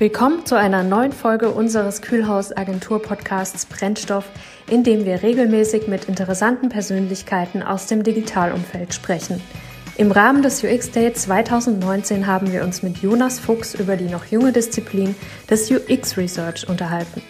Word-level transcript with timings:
Willkommen 0.00 0.46
zu 0.46 0.56
einer 0.56 0.82
neuen 0.82 1.12
Folge 1.12 1.50
unseres 1.50 2.00
Kühlhaus-Agentur-Podcasts 2.00 3.66
Brennstoff, 3.66 4.24
in 4.70 4.82
dem 4.82 5.04
wir 5.04 5.22
regelmäßig 5.22 5.88
mit 5.88 6.06
interessanten 6.06 6.70
Persönlichkeiten 6.70 7.62
aus 7.62 7.86
dem 7.86 8.02
Digitalumfeld 8.02 8.94
sprechen. 8.94 9.42
Im 9.98 10.10
Rahmen 10.10 10.40
des 10.40 10.64
UX 10.64 10.90
Day 10.92 11.12
2019 11.12 12.26
haben 12.26 12.50
wir 12.50 12.64
uns 12.64 12.82
mit 12.82 12.96
Jonas 13.02 13.38
Fuchs 13.38 13.74
über 13.74 13.98
die 13.98 14.08
noch 14.08 14.24
junge 14.24 14.52
Disziplin 14.52 15.14
des 15.50 15.70
UX 15.70 16.16
Research 16.16 16.66
unterhalten. 16.66 17.20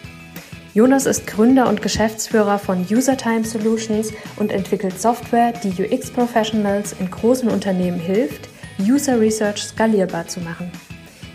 Jonas 0.73 1.07
ist 1.07 1.27
Gründer 1.27 1.67
und 1.67 1.81
Geschäftsführer 1.81 2.57
von 2.57 2.85
UserTime 2.89 3.43
Solutions 3.43 4.13
und 4.37 4.49
entwickelt 4.49 4.97
Software, 4.97 5.51
die 5.61 5.73
UX-Professionals 5.73 6.95
in 6.97 7.11
großen 7.11 7.49
Unternehmen 7.49 7.99
hilft, 7.99 8.47
User 8.79 9.19
Research 9.19 9.61
skalierbar 9.61 10.29
zu 10.29 10.39
machen. 10.39 10.71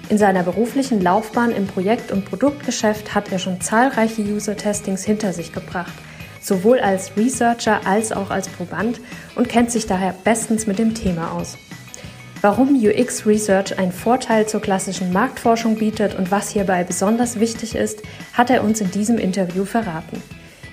In 0.09 0.19
seiner 0.19 0.45
beruflichen 0.45 1.01
Laufbahn 1.01 1.51
im 1.51 1.67
Projekt- 1.67 2.13
und 2.13 2.25
Produktgeschäft 2.25 3.15
hat 3.15 3.33
er 3.33 3.41
schon 3.41 3.61
zahlreiche 3.61 4.23
User-Testings 4.23 5.05
hinter 5.05 5.33
sich 5.33 5.53
gebracht, 5.53 5.93
sowohl 6.41 6.79
als 6.79 7.17
Researcher 7.17 7.81
als 7.85 8.13
auch 8.13 8.31
als 8.31 8.49
Proband 8.49 9.01
und 9.35 9.49
kennt 9.49 9.73
sich 9.73 9.87
daher 9.87 10.15
bestens 10.23 10.69
mit 10.69 10.79
dem 10.79 10.95
Thema 10.95 11.33
aus. 11.33 11.59
Warum 12.41 12.77
UX 12.77 13.27
Research 13.27 13.81
einen 13.81 13.91
Vorteil 13.91 14.47
zur 14.47 14.61
klassischen 14.61 15.13
Marktforschung 15.13 15.75
bietet 15.75 16.15
und 16.15 16.31
was 16.31 16.51
hierbei 16.51 16.85
besonders 16.85 17.41
wichtig 17.41 17.75
ist, 17.75 18.03
hat 18.33 18.51
er 18.51 18.63
uns 18.63 18.81
in 18.81 18.93
diesem 18.93 19.19
Interview 19.19 19.65
verraten. 19.65 20.23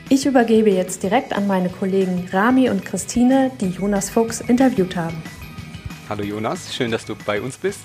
Ich 0.09 0.27
übergebe 0.27 0.69
jetzt 0.69 1.01
direkt 1.01 1.33
an 1.33 1.47
meine 1.47 1.69
Kollegen 1.69 2.29
Rami 2.31 2.69
und 2.69 2.85
Christine, 2.85 3.49
die 3.59 3.69
Jonas 3.69 4.11
Fuchs 4.11 4.41
interviewt 4.41 4.95
haben. 4.95 5.23
Hallo 6.07 6.21
Jonas, 6.21 6.75
schön, 6.75 6.91
dass 6.91 7.05
du 7.05 7.15
bei 7.25 7.41
uns 7.41 7.57
bist. 7.57 7.81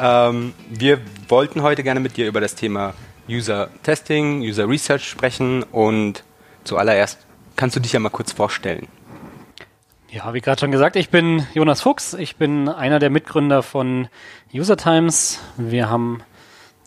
Ähm, 0.00 0.54
wir 0.70 0.98
wollten 1.28 1.62
heute 1.62 1.82
gerne 1.82 2.00
mit 2.00 2.16
dir 2.16 2.26
über 2.26 2.40
das 2.40 2.54
Thema 2.54 2.94
User 3.28 3.68
Testing, 3.82 4.40
User 4.40 4.66
Research 4.66 5.06
sprechen 5.06 5.62
und 5.62 6.24
zuallererst 6.64 7.18
kannst 7.56 7.76
du 7.76 7.80
dich 7.80 7.92
ja 7.92 8.00
mal 8.00 8.08
kurz 8.08 8.32
vorstellen. 8.32 8.88
Ja, 10.10 10.32
wie 10.32 10.40
gerade 10.40 10.58
schon 10.58 10.72
gesagt, 10.72 10.96
ich 10.96 11.10
bin 11.10 11.46
Jonas 11.52 11.82
Fuchs. 11.82 12.14
Ich 12.14 12.36
bin 12.36 12.68
einer 12.68 12.98
der 12.98 13.10
Mitgründer 13.10 13.62
von 13.62 14.08
User 14.52 14.76
Times. 14.76 15.38
Wir 15.56 15.90
haben 15.90 16.22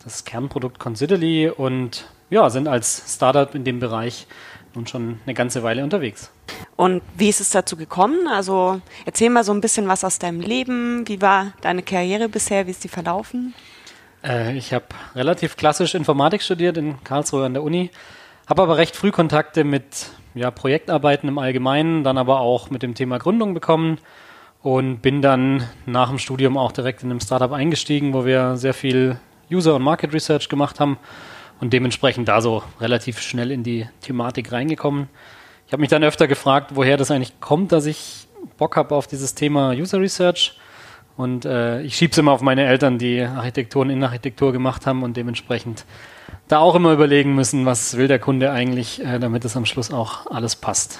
das 0.03 0.25
Kernprodukt 0.25 0.79
Considerly 0.79 1.49
und 1.49 2.09
ja, 2.31 2.49
sind 2.49 2.67
als 2.67 3.13
Startup 3.15 3.53
in 3.53 3.63
dem 3.63 3.79
Bereich 3.79 4.27
nun 4.75 4.87
schon 4.87 5.19
eine 5.25 5.33
ganze 5.33 5.63
Weile 5.63 5.83
unterwegs. 5.83 6.31
Und 6.75 7.01
wie 7.15 7.29
ist 7.29 7.39
es 7.39 7.49
dazu 7.51 7.77
gekommen? 7.77 8.27
Also 8.27 8.81
erzähl 9.05 9.29
mal 9.29 9.43
so 9.43 9.53
ein 9.53 9.61
bisschen 9.61 9.87
was 9.87 10.03
aus 10.03 10.19
deinem 10.19 10.41
Leben. 10.41 11.07
Wie 11.07 11.21
war 11.21 11.53
deine 11.61 11.83
Karriere 11.83 12.29
bisher? 12.29 12.67
Wie 12.67 12.71
ist 12.71 12.83
die 12.83 12.89
verlaufen? 12.89 13.53
Äh, 14.23 14.57
ich 14.57 14.73
habe 14.73 14.85
relativ 15.15 15.57
klassisch 15.57 15.95
Informatik 15.95 16.41
studiert 16.41 16.77
in 16.77 17.03
Karlsruhe 17.03 17.45
an 17.45 17.53
der 17.53 17.63
Uni, 17.63 17.91
habe 18.47 18.61
aber 18.61 18.77
recht 18.77 18.95
früh 18.95 19.11
Kontakte 19.11 19.63
mit 19.63 20.07
ja, 20.33 20.49
Projektarbeiten 20.49 21.29
im 21.29 21.37
Allgemeinen, 21.37 22.03
dann 22.03 22.17
aber 22.17 22.39
auch 22.39 22.69
mit 22.69 22.81
dem 22.81 22.95
Thema 22.95 23.19
Gründung 23.19 23.53
bekommen 23.53 23.99
und 24.61 25.01
bin 25.01 25.21
dann 25.21 25.67
nach 25.85 26.09
dem 26.09 26.19
Studium 26.19 26.57
auch 26.57 26.71
direkt 26.71 27.03
in 27.03 27.11
einem 27.11 27.19
Startup 27.19 27.51
eingestiegen, 27.51 28.13
wo 28.13 28.25
wir 28.25 28.55
sehr 28.55 28.73
viel 28.73 29.19
User- 29.51 29.75
und 29.75 29.83
Market 29.83 30.13
Research 30.13 30.49
gemacht 30.49 30.79
haben 30.79 30.97
und 31.63 31.71
dementsprechend 31.71 32.27
da 32.27 32.41
so 32.41 32.61
relativ 32.81 33.21
schnell 33.21 33.49
in 33.49 33.63
die 33.63 33.87
Thematik 34.01 34.51
reingekommen. 34.51 35.07
Ich 35.65 35.71
habe 35.71 35.79
mich 35.79 35.89
dann 35.89 36.03
öfter 36.03 36.27
gefragt, 36.27 36.71
woher 36.73 36.97
das 36.97 37.09
eigentlich 37.09 37.39
kommt, 37.39 37.71
dass 37.71 37.85
ich 37.85 38.27
Bock 38.57 38.75
habe 38.75 38.93
auf 38.93 39.07
dieses 39.07 39.33
Thema 39.33 39.71
User 39.71 40.01
Research. 40.01 40.59
Und 41.15 41.45
äh, 41.45 41.81
ich 41.83 41.95
schiebe 41.95 42.11
es 42.11 42.17
immer 42.17 42.33
auf 42.33 42.41
meine 42.41 42.65
Eltern, 42.65 42.97
die 42.97 43.21
Architektur 43.21 43.83
und 43.83 43.91
Innenarchitektur 43.91 44.51
gemacht 44.51 44.85
haben 44.85 45.03
und 45.03 45.15
dementsprechend 45.15 45.85
da 46.49 46.59
auch 46.59 46.75
immer 46.75 46.91
überlegen 46.91 47.33
müssen, 47.33 47.65
was 47.65 47.95
will 47.95 48.09
der 48.09 48.19
Kunde 48.19 48.51
eigentlich, 48.51 49.01
äh, 49.01 49.17
damit 49.19 49.45
es 49.45 49.55
am 49.55 49.65
Schluss 49.65 49.93
auch 49.93 50.27
alles 50.27 50.57
passt. 50.57 50.99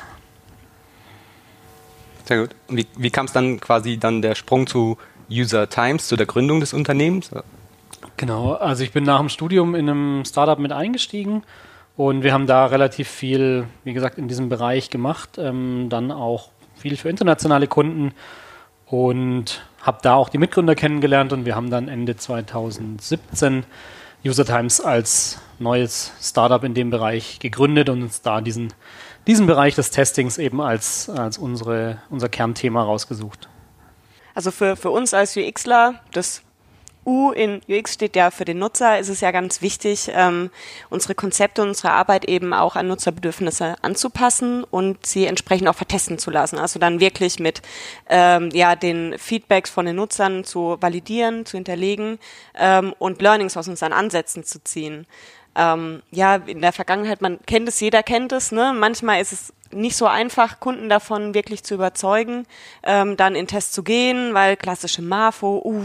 Sehr 2.24 2.40
gut. 2.40 2.56
Und 2.70 2.78
wie, 2.78 2.88
wie 2.96 3.10
kam 3.10 3.26
es 3.26 3.34
dann 3.34 3.60
quasi 3.60 3.98
dann 3.98 4.22
der 4.22 4.36
Sprung 4.36 4.66
zu 4.66 4.98
User 5.30 5.68
Times, 5.68 6.08
zu 6.08 6.16
der 6.16 6.26
Gründung 6.26 6.62
des 6.62 6.72
Unternehmens? 6.72 7.32
Genau, 8.18 8.54
also 8.54 8.84
ich 8.84 8.92
bin 8.92 9.04
nach 9.04 9.20
dem 9.20 9.30
Studium 9.30 9.76
in 9.76 9.90
einem 9.90 10.26
Startup 10.26 10.60
mit 10.60 10.72
eingestiegen 10.72 11.44
und 11.98 12.24
wir 12.24 12.34
haben 12.34 12.48
da 12.48 12.66
relativ 12.66 13.10
viel, 13.10 13.66
wie 13.84 13.94
gesagt, 13.94 14.18
in 14.18 14.28
diesem 14.28 14.50
Bereich 14.50 14.90
gemacht. 14.90 15.38
Ähm, 15.38 15.88
dann 15.90 16.12
auch 16.12 16.50
viel 16.76 16.98
für 16.98 17.10
internationale 17.10 17.68
Kunden 17.68 18.14
und 18.86 19.66
habe 19.82 20.00
da 20.02 20.16
auch 20.16 20.30
die 20.30 20.38
Mitgründer 20.38 20.76
kennengelernt 20.76 21.34
und 21.34 21.46
wir 21.46 21.56
haben 21.56 21.70
dann 21.70 21.88
Ende 21.88 22.16
2017 22.16 23.66
User 24.26 24.46
Times 24.46 24.80
als 24.80 25.40
neues 25.60 26.12
Startup 26.22 26.64
in 26.64 26.74
dem 26.74 26.90
Bereich 26.90 27.40
gegründet 27.40 27.90
und 27.90 28.04
uns 28.04 28.22
da 28.22 28.42
diesen, 28.42 28.74
diesen 29.28 29.48
Bereich 29.48 29.76
des 29.76 29.92
Testings 29.92 30.38
eben 30.38 30.62
als, 30.62 31.10
als 31.10 31.38
unsere, 31.38 31.98
unser 32.10 32.30
Kernthema 32.30 32.84
rausgesucht. 32.84 33.50
Also 34.34 34.52
für, 34.52 34.76
für 34.76 34.90
uns 34.90 35.14
als 35.14 35.36
UXler, 35.36 35.96
das 36.12 36.42
U 37.06 37.32
in 37.32 37.62
UX 37.68 37.94
steht 37.94 38.16
ja 38.16 38.32
für 38.32 38.46
den 38.46 38.60
Nutzer, 38.60 39.00
ist 39.00 39.10
es 39.10 39.22
ja 39.22 39.32
ganz 39.32 39.62
wichtig, 39.62 40.10
ähm, 40.14 40.50
unsere 40.90 41.16
Konzepte 41.16 41.62
und 41.62 41.70
unsere 41.70 41.92
Arbeit 41.92 42.26
eben 42.26 42.54
auch 42.54 42.76
an 42.76 42.88
Nutzerbedürfnisse 42.88 43.76
anzupassen 43.82 44.64
und 44.64 45.06
sie 45.06 45.26
entsprechend 45.26 45.68
auch 45.68 45.76
vertesten 45.76 46.18
zu 46.18 46.32
lassen. 46.32 46.58
Also 46.58 46.80
dann 46.80 47.00
wirklich 47.00 47.40
mit 47.40 47.62
ähm, 48.10 48.50
ja 48.54 48.76
den 48.76 49.18
Feedbacks 49.18 49.70
von 49.70 49.86
den 49.86 49.98
Nutzern 49.98 50.44
zu 50.44 50.78
validieren, 50.80 51.46
zu 51.46 51.58
hinterlegen 51.58 52.20
ähm, 52.56 52.94
und 53.00 53.22
Learnings 53.22 53.58
aus 53.58 53.68
unseren 53.68 53.94
Ansätzen 53.94 54.44
zu 54.44 54.64
ziehen. 54.64 55.06
Ähm, 55.56 56.02
ja, 56.10 56.38
in 56.38 56.62
der 56.62 56.74
Vergangenheit, 56.74 57.22
man 57.22 57.40
kennt 57.46 57.68
es, 57.70 57.80
jeder 57.80 58.02
kennt 58.02 58.32
es, 58.32 58.52
ne? 58.52 58.74
Manchmal 58.76 59.22
ist 59.22 59.34
es 59.34 59.54
nicht 59.74 59.96
so 59.96 60.06
einfach, 60.08 60.60
Kunden 60.60 60.90
davon 60.90 61.34
wirklich 61.34 61.64
zu 61.64 61.76
überzeugen, 61.76 62.46
ähm, 62.84 63.18
dann 63.18 63.36
in 63.36 63.48
Test 63.48 63.74
zu 63.74 63.84
gehen, 63.84 64.34
weil 64.34 64.58
klassische 64.58 65.02
Marfo, 65.02 65.62
uh, 65.64 65.82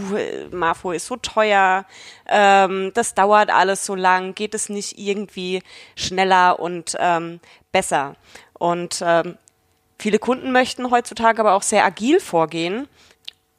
Marfo 0.50 0.92
ist 0.92 1.06
so 1.06 1.16
teuer, 1.16 1.84
ähm, 2.26 2.92
das 2.94 3.14
dauert 3.14 3.50
alles 3.50 3.84
so 3.84 3.94
lang, 3.94 4.34
geht 4.34 4.54
es 4.54 4.68
nicht 4.68 4.98
irgendwie 4.98 5.62
schneller 5.96 6.60
und 6.60 6.96
ähm, 6.98 7.40
besser. 7.72 8.16
Und 8.54 9.02
ähm, 9.04 9.36
viele 9.98 10.18
Kunden 10.18 10.52
möchten 10.52 10.90
heutzutage 10.90 11.40
aber 11.40 11.54
auch 11.54 11.62
sehr 11.62 11.84
agil 11.84 12.20
vorgehen 12.20 12.88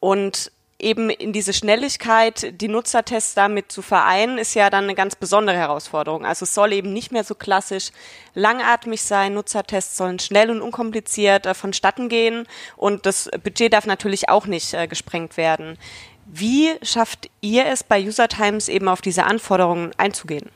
und 0.00 0.52
eben 0.80 1.10
in 1.10 1.32
diese 1.32 1.52
Schnelligkeit 1.52 2.60
die 2.60 2.68
Nutzertests 2.68 3.34
damit 3.34 3.70
zu 3.70 3.82
vereinen, 3.82 4.38
ist 4.38 4.54
ja 4.54 4.70
dann 4.70 4.84
eine 4.84 4.94
ganz 4.94 5.16
besondere 5.16 5.56
Herausforderung. 5.56 6.24
Also 6.24 6.44
es 6.44 6.54
soll 6.54 6.72
eben 6.72 6.92
nicht 6.92 7.12
mehr 7.12 7.24
so 7.24 7.34
klassisch 7.34 7.90
langatmig 8.34 9.02
sein. 9.02 9.34
Nutzertests 9.34 9.96
sollen 9.96 10.18
schnell 10.18 10.50
und 10.50 10.60
unkompliziert 10.60 11.46
äh, 11.46 11.54
vonstatten 11.54 12.08
gehen 12.08 12.46
und 12.76 13.06
das 13.06 13.30
Budget 13.42 13.72
darf 13.72 13.86
natürlich 13.86 14.28
auch 14.28 14.46
nicht 14.46 14.74
äh, 14.74 14.86
gesprengt 14.86 15.36
werden. 15.36 15.78
Wie 16.26 16.70
schafft 16.82 17.28
ihr 17.40 17.66
es 17.66 17.82
bei 17.82 18.00
User 18.00 18.28
Times 18.28 18.68
eben 18.68 18.88
auf 18.88 19.00
diese 19.00 19.24
Anforderungen 19.24 19.90
einzugehen? 19.96 20.48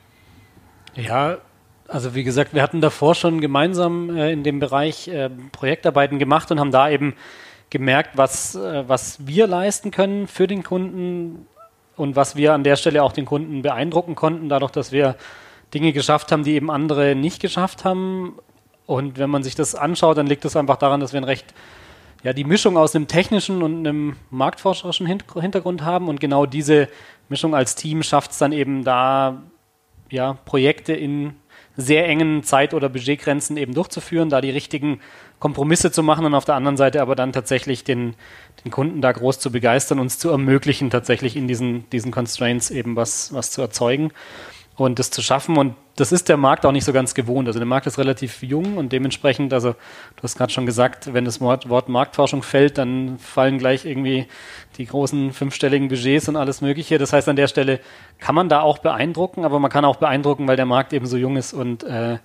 Ja, 0.95 1.37
also 1.87 2.15
wie 2.15 2.23
gesagt, 2.23 2.53
wir 2.53 2.61
hatten 2.61 2.81
davor 2.81 3.15
schon 3.15 3.41
gemeinsam 3.41 4.15
äh, 4.15 4.31
in 4.31 4.43
dem 4.43 4.59
Bereich 4.59 5.07
äh, 5.07 5.29
Projektarbeiten 5.51 6.17
gemacht 6.19 6.51
und 6.51 6.59
haben 6.59 6.71
da 6.71 6.89
eben 6.89 7.15
gemerkt, 7.69 8.11
was, 8.15 8.55
äh, 8.55 8.87
was 8.87 9.25
wir 9.27 9.47
leisten 9.47 9.91
können 9.91 10.27
für 10.27 10.47
den 10.47 10.63
Kunden 10.63 11.47
und 11.95 12.15
was 12.15 12.35
wir 12.35 12.53
an 12.53 12.63
der 12.63 12.75
Stelle 12.75 13.03
auch 13.03 13.11
den 13.11 13.25
Kunden 13.25 13.61
beeindrucken 13.61 14.15
konnten, 14.15 14.49
dadurch, 14.49 14.71
dass 14.71 14.91
wir 14.91 15.15
Dinge 15.73 15.93
geschafft 15.93 16.31
haben, 16.31 16.43
die 16.43 16.53
eben 16.53 16.69
andere 16.69 17.15
nicht 17.15 17.41
geschafft 17.41 17.85
haben. 17.85 18.37
Und 18.85 19.17
wenn 19.17 19.29
man 19.29 19.43
sich 19.43 19.55
das 19.55 19.75
anschaut, 19.75 20.17
dann 20.17 20.27
liegt 20.27 20.45
es 20.45 20.55
einfach 20.55 20.77
daran, 20.77 20.99
dass 20.99 21.13
wir 21.13 21.21
ein 21.21 21.25
recht 21.25 21.53
ja, 22.23 22.33
die 22.33 22.43
Mischung 22.43 22.75
aus 22.75 22.95
einem 22.95 23.07
technischen 23.07 23.61
und 23.61 23.85
einem 23.85 24.15
marktforscherischen 24.31 25.05
Hintergrund 25.05 25.83
haben. 25.83 26.07
Und 26.07 26.19
genau 26.19 26.47
diese 26.47 26.89
Mischung 27.29 27.53
als 27.53 27.75
Team 27.75 28.01
schafft 28.01 28.31
es 28.31 28.39
dann 28.39 28.51
eben 28.51 28.83
da, 28.83 29.43
ja, 30.09 30.33
Projekte 30.45 30.93
in 30.93 31.35
sehr 31.77 32.07
engen 32.07 32.43
Zeit- 32.43 32.73
oder 32.73 32.89
Budgetgrenzen 32.89 33.57
eben 33.57 33.73
durchzuführen, 33.73 34.29
da 34.29 34.41
die 34.41 34.49
richtigen 34.49 34.99
Kompromisse 35.39 35.91
zu 35.91 36.03
machen 36.03 36.25
und 36.25 36.33
auf 36.33 36.45
der 36.45 36.55
anderen 36.55 36.77
Seite 36.77 37.01
aber 37.01 37.15
dann 37.15 37.33
tatsächlich 37.33 37.83
den, 37.83 38.15
den 38.63 38.71
Kunden 38.71 39.01
da 39.01 39.11
groß 39.11 39.39
zu 39.39 39.51
begeistern, 39.51 39.99
uns 39.99 40.17
zu 40.17 40.29
ermöglichen, 40.29 40.89
tatsächlich 40.89 41.35
in 41.35 41.47
diesen, 41.47 41.89
diesen 41.89 42.11
Constraints 42.11 42.71
eben 42.71 42.95
was, 42.95 43.33
was 43.33 43.51
zu 43.51 43.61
erzeugen 43.61 44.11
und 44.75 44.99
das 44.99 45.11
zu 45.11 45.21
schaffen. 45.21 45.57
Und 45.57 45.75
das 45.95 46.11
ist 46.11 46.27
der 46.27 46.35
Markt 46.35 46.65
auch 46.65 46.73
nicht 46.73 46.83
so 46.83 46.91
ganz 46.91 47.13
gewohnt. 47.13 47.47
Also 47.47 47.59
der 47.59 47.65
Markt 47.65 47.87
ist 47.87 47.97
relativ 47.97 48.43
jung 48.43 48.77
und 48.77 48.91
dementsprechend, 48.91 49.53
also 49.53 49.71
du 49.71 50.23
hast 50.23 50.37
gerade 50.37 50.51
schon 50.51 50.65
gesagt, 50.65 51.13
wenn 51.13 51.23
das 51.23 51.39
Wort, 51.39 51.69
Wort 51.69 51.87
Marktforschung 51.87 52.43
fällt, 52.43 52.77
dann 52.77 53.17
fallen 53.17 53.57
gleich 53.57 53.85
irgendwie 53.85 54.27
die 54.77 54.85
großen 54.85 55.31
fünfstelligen 55.31 55.87
Budgets 55.87 56.27
und 56.27 56.35
alles 56.35 56.59
Mögliche. 56.59 56.97
Das 56.97 57.13
heißt, 57.13 57.29
an 57.29 57.37
der 57.37 57.47
Stelle 57.47 57.79
kann 58.19 58.35
man 58.35 58.49
da 58.49 58.61
auch 58.61 58.79
beeindrucken, 58.79 59.45
aber 59.45 59.59
man 59.59 59.71
kann 59.71 59.85
auch 59.85 59.95
beeindrucken, 59.95 60.47
weil 60.47 60.57
der 60.57 60.65
Markt 60.65 60.91
eben 60.91 61.05
so 61.05 61.15
jung 61.15 61.37
ist 61.37 61.53
und 61.53 61.83
äh, 61.83 62.17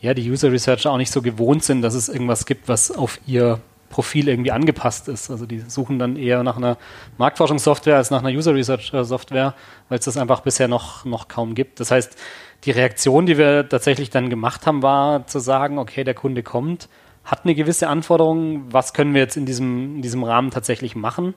ja, 0.00 0.14
die 0.14 0.30
User 0.30 0.50
Researcher 0.50 0.90
auch 0.90 0.96
nicht 0.96 1.12
so 1.12 1.20
gewohnt 1.20 1.62
sind, 1.62 1.82
dass 1.82 1.92
es 1.92 2.08
irgendwas 2.08 2.46
gibt, 2.46 2.68
was 2.68 2.90
auf 2.90 3.20
ihr 3.26 3.60
Profil 3.90 4.28
irgendwie 4.28 4.52
angepasst 4.52 5.08
ist. 5.08 5.30
Also 5.30 5.44
die 5.44 5.60
suchen 5.60 5.98
dann 5.98 6.16
eher 6.16 6.42
nach 6.42 6.56
einer 6.56 6.78
Marktforschungssoftware 7.18 7.96
als 7.96 8.10
nach 8.10 8.20
einer 8.20 8.30
User 8.30 8.54
Research 8.54 8.92
Software, 9.02 9.54
weil 9.88 9.98
es 9.98 10.06
das 10.06 10.16
einfach 10.16 10.40
bisher 10.40 10.68
noch, 10.68 11.04
noch 11.04 11.28
kaum 11.28 11.54
gibt. 11.54 11.80
Das 11.80 11.90
heißt, 11.90 12.16
die 12.64 12.70
Reaktion, 12.70 13.26
die 13.26 13.38
wir 13.38 13.68
tatsächlich 13.68 14.10
dann 14.10 14.30
gemacht 14.30 14.66
haben, 14.66 14.82
war 14.82 15.26
zu 15.26 15.38
sagen, 15.38 15.78
okay, 15.78 16.04
der 16.04 16.14
Kunde 16.14 16.42
kommt, 16.42 16.88
hat 17.24 17.44
eine 17.44 17.54
gewisse 17.54 17.88
Anforderung, 17.88 18.72
was 18.72 18.92
können 18.92 19.14
wir 19.14 19.20
jetzt 19.20 19.36
in 19.36 19.46
diesem, 19.46 19.96
in 19.96 20.02
diesem 20.02 20.24
Rahmen 20.24 20.50
tatsächlich 20.50 20.96
machen? 20.96 21.34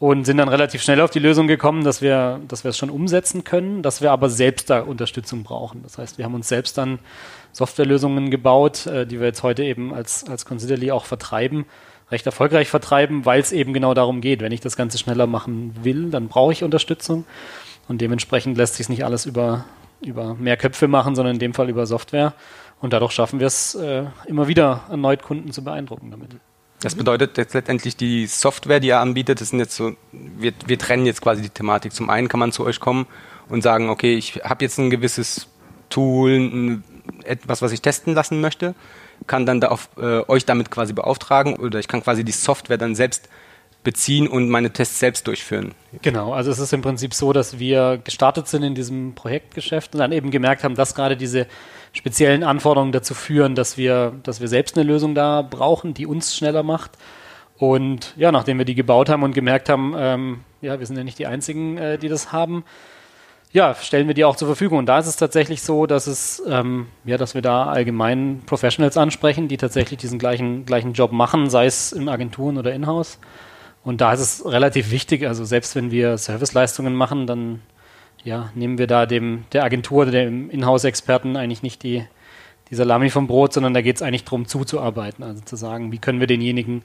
Und 0.00 0.24
sind 0.24 0.38
dann 0.38 0.48
relativ 0.48 0.82
schnell 0.82 1.00
auf 1.00 1.10
die 1.10 1.20
Lösung 1.20 1.46
gekommen, 1.46 1.84
dass 1.84 2.02
wir, 2.02 2.40
dass 2.48 2.64
wir 2.64 2.70
es 2.70 2.76
schon 2.76 2.90
umsetzen 2.90 3.44
können, 3.44 3.80
dass 3.80 4.02
wir 4.02 4.10
aber 4.10 4.28
selbst 4.28 4.68
da 4.68 4.80
Unterstützung 4.80 5.44
brauchen. 5.44 5.82
Das 5.82 5.98
heißt, 5.98 6.18
wir 6.18 6.24
haben 6.24 6.34
uns 6.34 6.48
selbst 6.48 6.76
dann 6.76 6.98
Softwarelösungen 7.52 8.30
gebaut, 8.30 8.86
äh, 8.86 9.06
die 9.06 9.20
wir 9.20 9.28
jetzt 9.28 9.44
heute 9.44 9.62
eben 9.62 9.94
als, 9.94 10.28
als 10.28 10.44
Considerly 10.44 10.90
auch 10.90 11.04
vertreiben, 11.04 11.64
recht 12.10 12.26
erfolgreich 12.26 12.68
vertreiben, 12.68 13.24
weil 13.24 13.40
es 13.40 13.52
eben 13.52 13.72
genau 13.72 13.94
darum 13.94 14.20
geht. 14.20 14.42
Wenn 14.42 14.52
ich 14.52 14.60
das 14.60 14.76
Ganze 14.76 14.98
schneller 14.98 15.28
machen 15.28 15.74
will, 15.82 16.10
dann 16.10 16.28
brauche 16.28 16.52
ich 16.52 16.64
Unterstützung. 16.64 17.24
Und 17.86 18.00
dementsprechend 18.00 18.56
lässt 18.56 18.74
sich 18.74 18.88
nicht 18.88 19.04
alles 19.04 19.26
über, 19.26 19.64
über 20.06 20.34
mehr 20.34 20.56
Köpfe 20.56 20.88
machen, 20.88 21.14
sondern 21.14 21.34
in 21.34 21.40
dem 21.40 21.54
Fall 21.54 21.68
über 21.68 21.86
Software. 21.86 22.34
Und 22.80 22.92
dadurch 22.92 23.12
schaffen 23.12 23.40
wir 23.40 23.46
es 23.46 23.74
äh, 23.74 24.04
immer 24.26 24.48
wieder 24.48 24.82
erneut 24.90 25.22
Kunden 25.22 25.52
zu 25.52 25.64
beeindrucken 25.64 26.10
damit. 26.10 26.36
Das 26.80 26.94
bedeutet 26.94 27.38
jetzt 27.38 27.54
letztendlich 27.54 27.96
die 27.96 28.26
Software, 28.26 28.78
die 28.78 28.88
ihr 28.88 28.98
anbietet, 28.98 29.40
das 29.40 29.48
sind 29.48 29.58
jetzt 29.58 29.74
so, 29.74 29.92
wir, 30.12 30.52
wir 30.66 30.78
trennen 30.78 31.06
jetzt 31.06 31.22
quasi 31.22 31.40
die 31.40 31.48
Thematik. 31.48 31.94
Zum 31.94 32.10
einen 32.10 32.28
kann 32.28 32.40
man 32.40 32.52
zu 32.52 32.64
euch 32.64 32.78
kommen 32.78 33.06
und 33.48 33.62
sagen, 33.62 33.88
okay, 33.88 34.14
ich 34.16 34.42
habe 34.44 34.64
jetzt 34.64 34.78
ein 34.78 34.90
gewisses 34.90 35.48
Tool, 35.88 36.32
ein, 36.32 36.84
etwas, 37.24 37.62
was 37.62 37.72
ich 37.72 37.80
testen 37.80 38.12
lassen 38.14 38.40
möchte, 38.40 38.74
kann 39.26 39.46
dann 39.46 39.60
da 39.60 39.68
auf, 39.68 39.88
äh, 39.96 40.20
euch 40.28 40.44
damit 40.44 40.70
quasi 40.70 40.92
beauftragen 40.92 41.56
oder 41.56 41.78
ich 41.78 41.88
kann 41.88 42.02
quasi 42.02 42.24
die 42.24 42.32
Software 42.32 42.76
dann 42.78 42.94
selbst 42.94 43.28
beziehen 43.84 44.26
und 44.26 44.48
meine 44.48 44.72
Tests 44.72 44.98
selbst 44.98 45.26
durchführen. 45.26 45.74
Genau, 46.02 46.32
also 46.32 46.50
es 46.50 46.58
ist 46.58 46.72
im 46.72 46.82
Prinzip 46.82 47.14
so, 47.14 47.32
dass 47.32 47.58
wir 47.58 48.00
gestartet 48.02 48.48
sind 48.48 48.62
in 48.62 48.74
diesem 48.74 49.14
Projektgeschäft 49.14 49.94
und 49.94 50.00
dann 50.00 50.10
eben 50.10 50.30
gemerkt 50.30 50.64
haben, 50.64 50.74
dass 50.74 50.94
gerade 50.94 51.16
diese 51.16 51.46
speziellen 51.92 52.42
Anforderungen 52.42 52.92
dazu 52.92 53.14
führen, 53.14 53.54
dass 53.54 53.76
wir, 53.76 54.14
dass 54.24 54.40
wir 54.40 54.48
selbst 54.48 54.76
eine 54.76 54.84
Lösung 54.84 55.14
da 55.14 55.42
brauchen, 55.42 55.94
die 55.94 56.06
uns 56.06 56.34
schneller 56.36 56.62
macht. 56.62 56.92
Und 57.56 58.14
ja, 58.16 58.32
nachdem 58.32 58.58
wir 58.58 58.64
die 58.64 58.74
gebaut 58.74 59.08
haben 59.08 59.22
und 59.22 59.32
gemerkt 59.32 59.68
haben, 59.68 59.94
ähm, 59.96 60.40
ja, 60.60 60.80
wir 60.80 60.86
sind 60.86 60.96
ja 60.96 61.04
nicht 61.04 61.18
die 61.20 61.26
Einzigen, 61.26 61.78
äh, 61.78 61.98
die 61.98 62.08
das 62.08 62.32
haben, 62.32 62.64
ja, 63.52 63.76
stellen 63.76 64.08
wir 64.08 64.14
die 64.14 64.24
auch 64.24 64.34
zur 64.34 64.48
Verfügung. 64.48 64.78
Und 64.78 64.86
da 64.86 64.98
ist 64.98 65.06
es 65.06 65.16
tatsächlich 65.16 65.62
so, 65.62 65.86
dass 65.86 66.08
es, 66.08 66.42
ähm, 66.48 66.88
ja, 67.04 67.16
dass 67.16 67.34
wir 67.34 67.42
da 67.42 67.66
allgemein 67.66 68.42
Professionals 68.46 68.96
ansprechen, 68.96 69.46
die 69.46 69.56
tatsächlich 69.56 70.00
diesen 70.00 70.18
gleichen, 70.18 70.66
gleichen 70.66 70.92
Job 70.92 71.12
machen, 71.12 71.48
sei 71.48 71.66
es 71.66 71.92
in 71.92 72.08
Agenturen 72.08 72.58
oder 72.58 72.72
in-house. 72.72 73.20
Und 73.84 74.00
da 74.00 74.12
ist 74.12 74.20
es 74.20 74.44
relativ 74.46 74.90
wichtig, 74.90 75.26
also 75.26 75.44
selbst 75.44 75.76
wenn 75.76 75.90
wir 75.90 76.16
Serviceleistungen 76.16 76.94
machen, 76.94 77.26
dann 77.26 77.60
ja, 78.24 78.50
nehmen 78.54 78.78
wir 78.78 78.86
da 78.86 79.04
dem 79.04 79.44
der 79.52 79.64
Agentur, 79.64 80.06
dem 80.06 80.48
Inhouse-Experten 80.48 81.36
eigentlich 81.36 81.62
nicht 81.62 81.82
die, 81.82 82.04
die 82.70 82.74
Salami 82.74 83.10
vom 83.10 83.26
Brot, 83.26 83.52
sondern 83.52 83.74
da 83.74 83.82
geht 83.82 83.96
es 83.96 84.02
eigentlich 84.02 84.24
darum, 84.24 84.46
zuzuarbeiten. 84.46 85.22
Also 85.22 85.42
zu 85.44 85.56
sagen, 85.56 85.92
wie 85.92 85.98
können 85.98 86.20
wir 86.20 86.26
denjenigen 86.26 86.82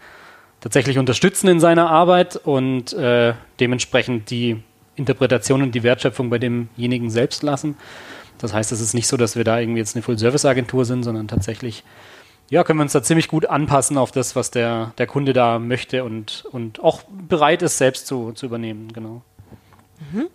tatsächlich 0.59 0.97
unterstützen 0.97 1.47
in 1.47 1.61
seiner 1.61 1.89
Arbeit 1.89 2.35
und 2.35 2.91
äh, 2.91 3.33
dementsprechend 3.61 4.29
die 4.29 4.61
Interpretation 4.95 5.61
und 5.61 5.73
die 5.73 5.83
Wertschöpfung 5.83 6.29
bei 6.29 6.37
demjenigen 6.37 7.09
selbst 7.09 7.43
lassen. 7.43 7.77
Das 8.37 8.53
heißt, 8.53 8.73
es 8.73 8.81
ist 8.81 8.93
nicht 8.93 9.07
so, 9.07 9.15
dass 9.15 9.37
wir 9.37 9.45
da 9.45 9.59
irgendwie 9.59 9.79
jetzt 9.79 9.95
eine 9.95 10.03
Full-Service-Agentur 10.03 10.83
sind, 10.83 11.03
sondern 11.03 11.29
tatsächlich 11.29 11.83
ja, 12.49 12.63
können 12.63 12.79
wir 12.79 12.83
uns 12.83 12.93
da 12.93 13.03
ziemlich 13.03 13.27
gut 13.27 13.45
anpassen 13.45 13.97
auf 13.97 14.11
das, 14.11 14.35
was 14.35 14.51
der, 14.51 14.93
der 14.97 15.07
Kunde 15.07 15.33
da 15.33 15.59
möchte 15.59 16.03
und, 16.03 16.45
und 16.51 16.79
auch 16.79 17.03
bereit 17.09 17.61
ist, 17.61 17.77
selbst 17.77 18.07
zu, 18.07 18.31
zu 18.31 18.47
übernehmen. 18.47 18.91
Genau. 18.93 19.21
Mhm. 20.11 20.27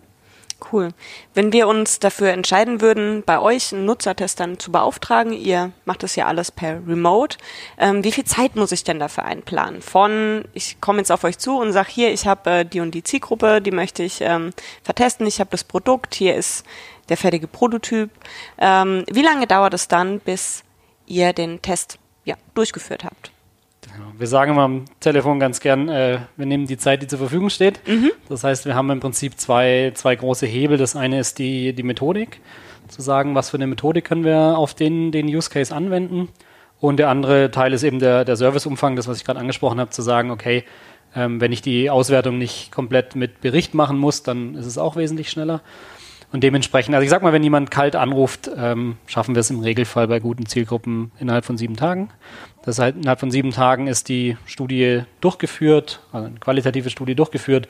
Cool. 0.73 0.91
Wenn 1.35 1.53
wir 1.53 1.69
uns 1.69 1.99
dafür 1.99 2.31
entscheiden 2.31 2.81
würden, 2.81 3.23
bei 3.27 3.41
euch 3.41 3.73
einen 3.73 3.85
Nutzertest 3.85 4.41
dann 4.41 4.59
zu 4.59 4.73
beauftragen, 4.73 5.33
ihr 5.33 5.73
macht 5.85 6.03
das 6.03 6.17
ja 6.17 6.27
alles 6.27 6.51
per 6.51 6.87
Remote, 6.87 7.37
ähm, 7.77 8.05
wie 8.05 8.13
viel 8.13 8.25
Zeit 8.25 8.57
muss 8.57 8.73
ich 8.73 8.85
denn 8.85 8.99
dafür 8.99 9.25
einplanen? 9.25 9.83
Von, 9.83 10.45
ich 10.55 10.81
komme 10.81 10.99
jetzt 10.99 11.13
auf 11.13 11.25
euch 11.25 11.39
zu 11.39 11.59
und 11.59 11.73
sage, 11.73 11.91
hier, 11.91 12.13
ich 12.13 12.27
habe 12.27 12.51
äh, 12.51 12.65
die 12.65 12.81
und 12.81 12.93
die 12.93 13.03
Zielgruppe, 13.03 13.61
die 13.61 13.73
möchte 13.73 14.03
ich 14.03 14.21
ähm, 14.21 14.51
vertesten, 14.83 15.27
ich 15.27 15.41
habe 15.41 15.51
das 15.51 15.65
Produkt, 15.65 16.15
hier 16.15 16.35
ist 16.35 16.65
der 17.09 17.17
fertige 17.17 17.49
Prototyp. 17.49 18.11
Ähm, 18.59 19.05
wie 19.11 19.23
lange 19.23 19.47
dauert 19.47 19.75
es 19.75 19.89
dann, 19.89 20.21
bis 20.21 20.63
ihr 21.07 21.33
den 21.33 21.61
Test 21.61 21.99
ja, 22.25 22.37
durchgeführt 22.55 23.05
habt. 23.05 23.31
Wir 24.19 24.27
sagen 24.27 24.53
immer 24.53 24.63
am 24.63 24.85
Telefon 25.01 25.39
ganz 25.39 25.61
gern, 25.61 25.89
äh, 25.89 26.19
wir 26.37 26.47
nehmen 26.47 26.67
die 26.67 26.79
Zeit, 26.79 27.03
die 27.03 27.07
zur 27.07 27.19
Verfügung 27.19 27.51
steht. 27.51 27.87
Mhm. 27.87 28.13
Das 28.29 28.43
heißt, 28.43 28.65
wir 28.67 28.75
haben 28.75 28.91
im 28.91 29.01
Prinzip 29.01 29.39
zwei, 29.39 29.93
zwei 29.95 30.17
große 30.17 30.47
Hebel. 30.47 30.79
Das 30.79 30.97
eine 30.97 31.21
ist 31.21 31.39
die, 31.39 31.73
die 31.75 31.83
Methodik, 31.83 32.41
zu 32.89 33.03
sagen, 33.03 33.35
was 33.35 33.51
für 33.51 33.57
eine 33.57 33.67
Methodik 33.67 34.05
können 34.05 34.25
wir 34.25 34.59
auf 34.59 34.75
den, 34.75 35.13
den 35.13 35.27
Use 35.27 35.51
Case 35.51 35.75
anwenden. 35.75 36.29
Und 36.81 36.99
der 36.99 37.09
andere 37.09 37.51
Teil 37.51 37.73
ist 37.73 37.83
eben 37.83 37.99
der, 37.99 38.25
der 38.25 38.37
Serviceumfang, 38.37 38.97
das, 38.97 39.09
was 39.09 39.19
ich 39.19 39.25
gerade 39.25 39.41
angesprochen 39.41 39.81
habe, 39.81 39.91
zu 39.91 40.03
sagen, 40.03 40.31
okay, 40.31 40.65
ähm, 41.15 41.41
wenn 41.41 41.53
ich 41.53 41.63
die 41.63 41.91
Auswertung 41.91 42.39
nicht 42.39 42.73
komplett 42.73 43.17
mit 43.17 43.41
Bericht 43.41 43.75
machen 43.75 43.99
muss, 43.99 44.23
dann 44.23 44.55
ist 44.55 44.67
es 44.67 44.79
auch 44.79 44.97
wesentlich 44.97 45.31
schneller. 45.31 45.63
Und 46.35 46.41
dementsprechend, 46.41 46.97
also 46.97 47.05
ich 47.05 47.11
sag 47.11 47.23
mal, 47.23 47.33
wenn 47.33 47.45
jemand 47.45 47.71
kalt 47.71 47.95
anruft, 47.95 48.51
ähm, 48.57 48.97
schaffen 49.07 49.37
wir 49.37 49.41
es 49.41 49.51
im 49.51 49.61
Regelfall 49.61 50.09
bei 50.09 50.19
guten 50.19 50.47
Zielgruppen 50.47 51.13
innerhalb 51.21 51.45
von 51.45 51.57
sieben 51.57 51.77
Tagen. 51.77 52.09
Das 52.65 52.81
heißt, 52.81 52.97
innerhalb 52.97 53.21
von 53.21 53.31
sieben 53.31 53.53
Tagen 53.53 53.87
ist 53.87 54.09
die 54.09 54.37
Studie 54.45 55.03
durchgeführt, 55.21 56.01
also 56.11 56.27
eine 56.27 56.41
qualitative 56.41 56.91
Studie 56.91 57.15
durchgeführt 57.15 57.69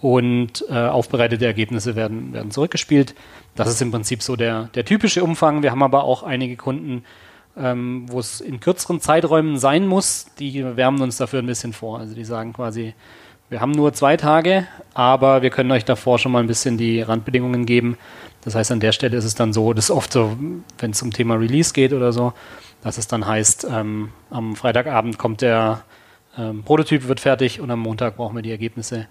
und 0.00 0.64
äh, 0.70 0.86
aufbereitete 0.86 1.44
Ergebnisse 1.44 1.96
werden, 1.96 2.32
werden 2.32 2.50
zurückgespielt. 2.50 3.14
Das 3.56 3.68
ist 3.68 3.82
im 3.82 3.90
Prinzip 3.90 4.22
so 4.22 4.36
der, 4.36 4.70
der 4.74 4.86
typische 4.86 5.22
Umfang. 5.22 5.62
Wir 5.62 5.70
haben 5.70 5.82
aber 5.82 6.04
auch 6.04 6.22
einige 6.22 6.56
Kunden, 6.56 7.04
ähm, 7.58 8.06
wo 8.08 8.20
es 8.20 8.40
in 8.40 8.60
kürzeren 8.60 9.02
Zeiträumen 9.02 9.58
sein 9.58 9.86
muss. 9.86 10.28
Die 10.38 10.64
wärmen 10.78 11.02
uns 11.02 11.18
dafür 11.18 11.40
ein 11.40 11.46
bisschen 11.46 11.74
vor. 11.74 11.98
Also 11.98 12.14
die 12.14 12.24
sagen 12.24 12.54
quasi, 12.54 12.94
wir 13.50 13.60
haben 13.60 13.72
nur 13.72 13.92
zwei 13.92 14.16
Tage, 14.16 14.66
aber 14.94 15.42
wir 15.42 15.50
können 15.50 15.70
euch 15.70 15.84
davor 15.84 16.18
schon 16.18 16.32
mal 16.32 16.40
ein 16.40 16.46
bisschen 16.46 16.76
die 16.76 17.00
Randbedingungen 17.00 17.64
geben. 17.66 17.96
Das 18.42 18.54
heißt, 18.54 18.70
an 18.72 18.80
der 18.80 18.92
Stelle 18.92 19.16
ist 19.16 19.24
es 19.24 19.34
dann 19.34 19.52
so, 19.52 19.72
das 19.72 19.86
ist 19.86 19.90
oft 19.90 20.12
so, 20.12 20.36
wenn 20.78 20.90
es 20.90 21.02
um 21.02 21.12
Thema 21.12 21.34
Release 21.34 21.72
geht 21.72 21.92
oder 21.92 22.12
so, 22.12 22.32
dass 22.82 22.98
es 22.98 23.08
dann 23.08 23.26
heißt, 23.26 23.66
ähm, 23.70 24.10
am 24.30 24.54
Freitagabend 24.54 25.18
kommt 25.18 25.40
der 25.40 25.82
ähm, 26.36 26.62
Prototyp, 26.62 27.08
wird 27.08 27.20
fertig 27.20 27.60
und 27.60 27.70
am 27.70 27.80
Montag 27.80 28.16
brauchen 28.16 28.36
wir 28.36 28.42
die 28.42 28.50
Ergebnisse. 28.50 29.08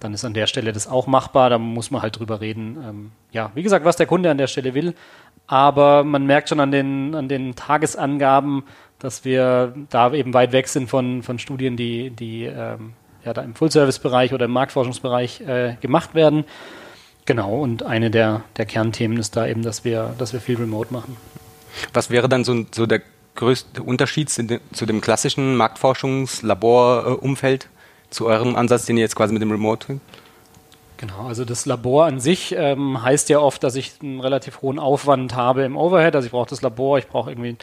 Dann 0.00 0.14
ist 0.14 0.24
an 0.24 0.34
der 0.34 0.46
Stelle 0.46 0.72
das 0.72 0.86
auch 0.86 1.06
machbar, 1.06 1.50
da 1.50 1.58
muss 1.58 1.90
man 1.90 2.02
halt 2.02 2.18
drüber 2.18 2.40
reden. 2.40 2.78
Ähm, 2.88 3.10
ja, 3.32 3.50
wie 3.54 3.62
gesagt, 3.62 3.84
was 3.84 3.96
der 3.96 4.06
Kunde 4.06 4.30
an 4.30 4.38
der 4.38 4.46
Stelle 4.46 4.74
will. 4.74 4.94
Aber 5.46 6.04
man 6.04 6.26
merkt 6.26 6.50
schon 6.50 6.60
an 6.60 6.70
den, 6.70 7.14
an 7.14 7.28
den 7.28 7.56
Tagesangaben, 7.56 8.64
dass 8.98 9.24
wir 9.24 9.74
da 9.90 10.12
eben 10.12 10.34
weit 10.34 10.52
weg 10.52 10.68
sind 10.68 10.88
von, 10.88 11.22
von 11.22 11.38
Studien, 11.38 11.76
die, 11.76 12.10
die 12.10 12.44
ähm, 12.44 12.92
ja, 13.24 13.32
da 13.32 13.42
im 13.42 13.54
Full-Service-Bereich 13.54 14.34
oder 14.34 14.46
im 14.46 14.52
Marktforschungsbereich 14.52 15.42
äh, 15.42 15.76
gemacht 15.80 16.14
werden. 16.14 16.44
Genau, 17.24 17.58
und 17.58 17.82
eine 17.82 18.10
der, 18.10 18.42
der 18.56 18.66
Kernthemen 18.66 19.18
ist 19.18 19.36
da 19.36 19.46
eben, 19.46 19.62
dass 19.62 19.84
wir, 19.84 20.14
dass 20.18 20.32
wir 20.32 20.40
viel 20.40 20.56
Remote 20.56 20.92
machen. 20.92 21.16
Was 21.92 22.10
wäre 22.10 22.28
dann 22.28 22.44
so, 22.44 22.64
so 22.72 22.86
der 22.86 23.02
größte 23.34 23.82
Unterschied 23.82 24.30
zu 24.30 24.44
dem, 24.44 24.60
zu 24.72 24.86
dem 24.86 25.00
klassischen 25.00 25.56
Marktforschungs-Laborumfeld, 25.56 27.68
zu 28.10 28.26
eurem 28.26 28.56
Ansatz, 28.56 28.86
den 28.86 28.96
ihr 28.96 29.02
jetzt 29.02 29.16
quasi 29.16 29.32
mit 29.32 29.42
dem 29.42 29.50
Remote 29.50 30.00
Genau, 30.96 31.28
also 31.28 31.44
das 31.44 31.64
Labor 31.64 32.06
an 32.06 32.18
sich 32.18 32.52
ähm, 32.58 33.00
heißt 33.00 33.28
ja 33.28 33.38
oft, 33.38 33.62
dass 33.62 33.76
ich 33.76 33.92
einen 34.02 34.20
relativ 34.20 34.62
hohen 34.62 34.80
Aufwand 34.80 35.36
habe 35.36 35.62
im 35.62 35.76
Overhead. 35.76 36.16
Also 36.16 36.26
ich 36.26 36.32
brauche 36.32 36.50
das 36.50 36.60
Labor, 36.60 36.98
ich 36.98 37.06
brauche 37.06 37.30
irgendwie 37.30 37.56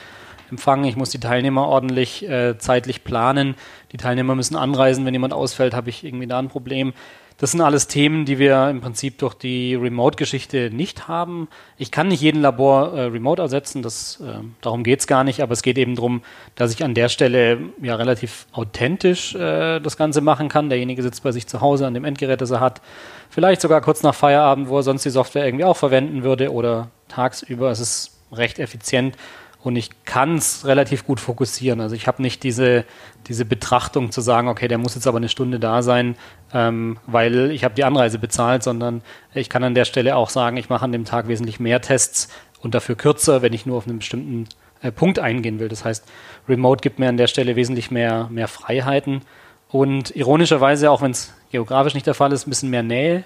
empfangen, 0.50 0.86
ich 0.86 0.96
muss 0.96 1.10
die 1.10 1.20
Teilnehmer 1.20 1.68
ordentlich 1.68 2.28
äh, 2.28 2.58
zeitlich 2.58 3.04
planen. 3.04 3.56
Die 3.92 3.98
Teilnehmer 3.98 4.36
müssen 4.36 4.56
anreisen, 4.56 5.06
wenn 5.06 5.14
jemand 5.14 5.34
ausfällt, 5.34 5.74
habe 5.74 5.90
ich 5.90 6.04
irgendwie 6.04 6.28
da 6.28 6.40
ein 6.40 6.50
Problem. 6.50 6.94
Das 7.38 7.52
sind 7.52 7.60
alles 7.60 7.88
Themen, 7.88 8.24
die 8.24 8.40
wir 8.40 8.70
im 8.70 8.80
Prinzip 8.80 9.18
durch 9.18 9.34
die 9.34 9.76
Remote-Geschichte 9.76 10.70
nicht 10.72 11.10
haben. 11.10 11.50
Ich 11.78 11.92
kann 11.92 12.08
nicht 12.08 12.22
jeden 12.22 12.42
Labor 12.42 12.94
äh, 12.94 13.02
remote 13.04 13.42
ersetzen, 13.42 13.82
das, 13.82 14.22
äh, 14.22 14.40
darum 14.62 14.84
geht's 14.84 15.06
gar 15.06 15.26
nicht, 15.26 15.42
aber 15.42 15.52
es 15.52 15.62
geht 15.62 15.78
eben 15.78 15.96
darum, 15.96 16.22
dass 16.56 16.74
ich 16.74 16.86
an 16.86 16.94
der 16.94 17.10
Stelle 17.10 17.60
ja 17.82 17.96
relativ 17.96 18.48
authentisch 18.54 19.36
äh, 19.36 19.82
das 19.82 19.98
Ganze 19.98 20.22
machen 20.22 20.48
kann. 20.48 20.70
Derjenige 20.70 21.04
sitzt 21.04 21.24
bei 21.24 21.34
sich 21.34 21.46
zu 21.46 21.60
Hause 21.60 21.86
an 21.86 21.94
dem 21.94 22.06
Endgerät, 22.06 22.40
das 22.40 22.52
er 22.52 22.62
hat, 22.62 22.82
vielleicht 23.30 23.60
sogar 23.60 23.82
kurz 23.82 24.02
nach 24.02 24.16
Feierabend, 24.16 24.70
wo 24.70 24.78
er 24.78 24.84
sonst 24.84 25.04
die 25.04 25.10
Software 25.10 25.46
irgendwie 25.46 25.66
auch 25.66 25.78
verwenden 25.78 26.24
würde 26.24 26.54
oder 26.54 26.90
tagsüber. 27.10 27.70
Es 27.70 27.82
ist 27.82 28.12
recht 28.32 28.60
effizient 28.60 29.18
und 29.66 29.76
ich 29.76 29.90
kann 30.06 30.38
es 30.38 30.64
relativ 30.68 31.08
gut 31.08 31.20
fokussieren. 31.20 31.82
Also 31.82 31.96
ich 31.96 32.06
habe 32.06 32.22
nicht 32.22 32.44
diese, 32.44 32.86
diese 33.26 33.46
Betrachtung 33.46 34.12
zu 34.12 34.22
sagen, 34.22 34.48
okay, 34.48 34.68
der 34.68 34.78
muss 34.78 34.94
jetzt 34.94 35.08
aber 35.08 35.18
eine 35.18 35.28
Stunde 35.28 35.60
da 35.60 35.82
sein, 35.82 36.16
ähm, 36.54 37.00
weil 37.08 37.50
ich 37.50 37.64
habe 37.64 37.74
die 37.74 37.84
Anreise 37.84 38.20
bezahlt, 38.20 38.62
sondern 38.62 39.02
ich 39.34 39.50
kann 39.50 39.64
an 39.64 39.74
der 39.74 39.86
Stelle 39.86 40.18
auch 40.18 40.30
sagen, 40.30 40.58
ich 40.58 40.70
mache 40.70 40.86
an 40.86 40.92
dem 40.92 41.04
Tag 41.04 41.28
wesentlich 41.28 41.60
mehr 41.60 41.82
Tests 41.82 42.30
und 42.62 42.76
dafür 42.76 42.94
kürzer, 42.94 43.42
wenn 43.42 43.54
ich 43.54 43.66
nur 43.66 43.78
auf 43.78 43.88
einem 43.88 43.98
bestimmten 43.98 44.48
äh, 44.84 44.92
Punkt 44.92 45.18
eingehen 45.18 45.60
will. 45.60 45.68
Das 45.68 45.84
heißt, 45.84 46.06
Remote 46.48 46.82
gibt 46.82 47.00
mir 47.00 47.10
an 47.10 47.18
der 47.18 47.26
Stelle 47.26 47.56
wesentlich 47.56 47.90
mehr, 47.90 48.28
mehr 48.30 48.48
Freiheiten 48.48 49.22
und 49.70 50.16
ironischerweise, 50.16 50.92
auch 50.92 51.02
wenn 51.02 51.10
es 51.10 51.34
geografisch 51.50 51.96
nicht 51.96 52.06
der 52.06 52.14
Fall 52.14 52.32
ist, 52.34 52.46
ein 52.46 52.52
bisschen 52.52 52.70
mehr 52.70 52.84
Nähe, 52.84 53.24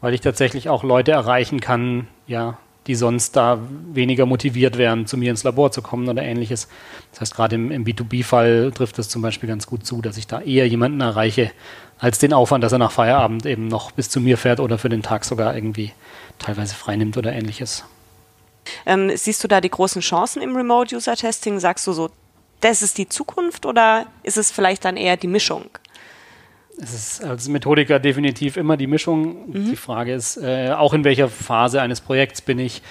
weil 0.00 0.14
ich 0.14 0.20
tatsächlich 0.20 0.68
auch 0.68 0.84
Leute 0.84 1.10
erreichen 1.10 1.60
kann, 1.60 2.06
ja, 2.28 2.56
die 2.86 2.94
sonst 2.94 3.36
da 3.36 3.58
weniger 3.92 4.26
motiviert 4.26 4.76
wären, 4.78 5.06
zu 5.06 5.16
mir 5.16 5.30
ins 5.30 5.44
Labor 5.44 5.70
zu 5.70 5.82
kommen 5.82 6.08
oder 6.08 6.22
ähnliches. 6.22 6.68
Das 7.12 7.20
heißt, 7.20 7.34
gerade 7.36 7.54
im, 7.54 7.70
im 7.70 7.84
B2B-Fall 7.84 8.72
trifft 8.74 8.98
es 8.98 9.08
zum 9.08 9.22
Beispiel 9.22 9.48
ganz 9.48 9.66
gut 9.66 9.86
zu, 9.86 10.02
dass 10.02 10.16
ich 10.16 10.26
da 10.26 10.40
eher 10.40 10.66
jemanden 10.66 11.00
erreiche, 11.00 11.52
als 11.98 12.18
den 12.18 12.32
Aufwand, 12.32 12.64
dass 12.64 12.72
er 12.72 12.78
nach 12.78 12.90
Feierabend 12.90 13.46
eben 13.46 13.68
noch 13.68 13.92
bis 13.92 14.10
zu 14.10 14.20
mir 14.20 14.36
fährt 14.36 14.58
oder 14.58 14.78
für 14.78 14.88
den 14.88 15.02
Tag 15.02 15.24
sogar 15.24 15.54
irgendwie 15.54 15.92
teilweise 16.38 16.74
freinimmt 16.74 17.16
oder 17.16 17.32
ähnliches. 17.32 17.84
Ähm, 18.86 19.16
siehst 19.16 19.42
du 19.44 19.48
da 19.48 19.60
die 19.60 19.70
großen 19.70 20.02
Chancen 20.02 20.42
im 20.42 20.56
Remote-User-Testing? 20.56 21.60
Sagst 21.60 21.86
du 21.86 21.92
so, 21.92 22.10
das 22.60 22.82
ist 22.82 22.98
die 22.98 23.08
Zukunft 23.08 23.66
oder 23.66 24.06
ist 24.22 24.36
es 24.36 24.50
vielleicht 24.50 24.84
dann 24.84 24.96
eher 24.96 25.16
die 25.16 25.26
Mischung? 25.28 25.64
Es 26.80 26.94
ist 26.94 27.24
als 27.24 27.48
Methodiker 27.48 27.98
definitiv 27.98 28.56
immer 28.56 28.76
die 28.76 28.86
Mischung. 28.86 29.50
Mhm. 29.50 29.70
Die 29.70 29.76
Frage 29.76 30.14
ist, 30.14 30.36
äh, 30.38 30.70
auch 30.70 30.94
in 30.94 31.04
welcher 31.04 31.28
Phase 31.28 31.82
eines 31.82 32.00
Projekts 32.00 32.40
bin 32.40 32.58
ich. 32.58 32.82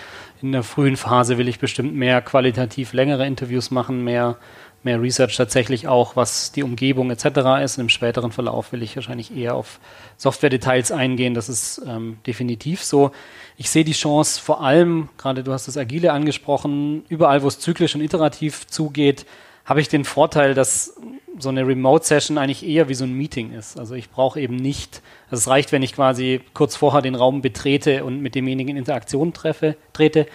In 0.42 0.52
der 0.52 0.64
frühen 0.64 0.98
Phase 0.98 1.38
will 1.38 1.48
ich 1.48 1.60
bestimmt 1.60 1.96
mehr 1.96 2.22
qualitativ 2.22 2.94
längere 2.94 3.28
Interviews 3.28 3.70
machen, 3.70 4.04
mehr, 4.04 4.38
mehr 4.84 5.00
Research 5.00 5.36
tatsächlich 5.36 5.88
auch, 5.88 6.16
was 6.16 6.52
die 6.52 6.64
Umgebung 6.64 7.12
etc. 7.12 7.64
ist. 7.64 7.78
Und 7.78 7.84
im 7.84 7.90
späteren 7.90 8.32
Verlauf 8.32 8.72
will 8.72 8.82
ich 8.82 8.96
wahrscheinlich 8.96 9.36
eher 9.36 9.56
auf 9.56 9.80
Software-Details 10.18 10.92
eingehen. 10.92 11.34
Das 11.34 11.50
ist 11.50 11.82
ähm, 11.88 12.18
definitiv 12.26 12.84
so. 12.84 13.12
Ich 13.58 13.70
sehe 13.70 13.84
die 13.84 13.94
Chance 13.94 14.42
vor 14.42 14.64
allem, 14.64 15.10
gerade 15.18 15.44
du 15.44 15.54
hast 15.54 15.68
das 15.68 15.78
Agile 15.78 16.12
angesprochen, 16.14 17.04
überall, 17.10 17.44
wo 17.44 17.48
es 17.48 17.60
zyklisch 17.60 17.94
und 17.94 18.02
iterativ 18.02 18.66
zugeht, 18.68 19.26
habe 19.72 19.80
ich 19.80 19.88
den 19.88 20.04
Vorteil, 20.04 20.54
dass 20.54 20.98
so 21.40 21.48
eine 21.48 21.66
Remote-Session 21.66 22.38
eigentlich 22.38 22.68
eher 22.68 22.90
wie 22.90 22.94
so 22.94 23.06
ein 23.06 23.14
Meeting 23.14 23.54
ist. 23.54 23.80
Also 23.80 23.96
ich 23.96 24.10
brauche 24.10 24.38
eben 24.38 24.58
nicht, 24.58 25.02
es 25.32 25.48
reicht, 25.48 25.72
wenn 25.72 25.82
ich 25.82 25.94
quasi 25.94 26.42
kurz 26.54 26.76
vorher 26.76 27.02
den 27.02 27.16
Raum 27.16 27.42
betrete 27.42 28.04
und 28.04 28.22
mit 28.22 28.36
demjenigen 28.36 28.72
in 28.72 28.76
Interaktion 28.76 29.32
treffe, 29.32 29.78
trete. 29.94 30.26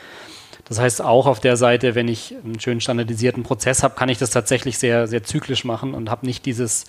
Das 0.64 0.80
heißt 0.80 1.02
auch 1.02 1.26
auf 1.26 1.38
der 1.38 1.58
Seite, 1.58 1.94
wenn 1.94 2.08
ich 2.08 2.34
einen 2.42 2.58
schön 2.60 2.80
standardisierten 2.80 3.42
Prozess 3.42 3.82
habe, 3.82 3.94
kann 3.94 4.08
ich 4.08 4.16
das 4.16 4.30
tatsächlich 4.30 4.78
sehr, 4.78 5.06
sehr 5.06 5.22
zyklisch 5.22 5.66
machen 5.66 5.92
und 5.92 6.08
habe 6.08 6.24
nicht 6.24 6.46
dieses, 6.46 6.86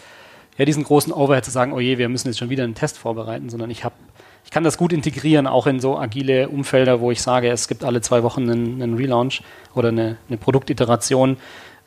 ja, 0.58 0.63
diesen 0.63 0.86
großen 0.86 1.12
Overhead 1.12 1.44
zu 1.44 1.51
sagen, 1.51 1.74
oh 1.74 1.82
je, 1.82 1.98
wir 1.98 2.08
müssen 2.08 2.30
jetzt 2.30 2.38
schon 2.38 2.50
wieder 2.50 2.63
einen 2.63 2.75
Test 2.75 2.98
vorbereiten, 2.98 3.50
sondern 3.50 3.70
ich 3.72 3.84
habe, 3.84 3.96
ich 4.46 4.51
kann 4.51 4.63
das 4.63 4.77
gut 4.77 4.94
integrieren, 4.94 5.48
auch 5.48 5.68
in 5.68 5.82
so 5.82 5.98
agile 5.98 6.48
Umfelder, 6.48 7.01
wo 7.01 7.12
ich 7.12 7.22
sage, 7.22 7.50
es 7.50 7.68
gibt 7.68 7.84
alle 7.84 8.00
zwei 8.00 8.24
Wochen 8.24 8.50
einen, 8.50 8.82
einen 8.82 8.94
Relaunch 8.94 9.42
oder 9.75 9.89
eine, 9.89 10.16
eine 10.30 10.38
Produktiteration. 10.38 11.36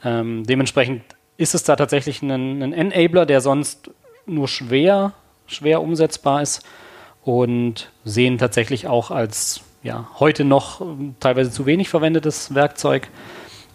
Ähm, 0.05 0.45
dementsprechend 0.45 1.03
ist 1.37 1.55
es 1.55 1.63
da 1.63 1.77
tatsächlich 1.77 2.23
ein, 2.23 2.63
ein 2.63 2.73
Enabler, 2.73 3.27
der 3.27 3.41
sonst 3.41 3.91
nur 4.27 4.49
schwer, 4.49 5.13
schwer 5.47 5.83
umsetzbar 5.83 6.43
ist 6.43 6.63
und 7.23 7.91
sehen 8.05 8.39
tatsächlich 8.39 8.87
auch 8.87 9.11
als 9.11 9.63
ja, 9.83 10.09
heute 10.19 10.45
noch 10.45 10.83
teilweise 11.21 11.51
zu 11.51 11.67
wenig 11.67 11.89
verwendetes 11.89 12.55
Werkzeug, 12.55 13.09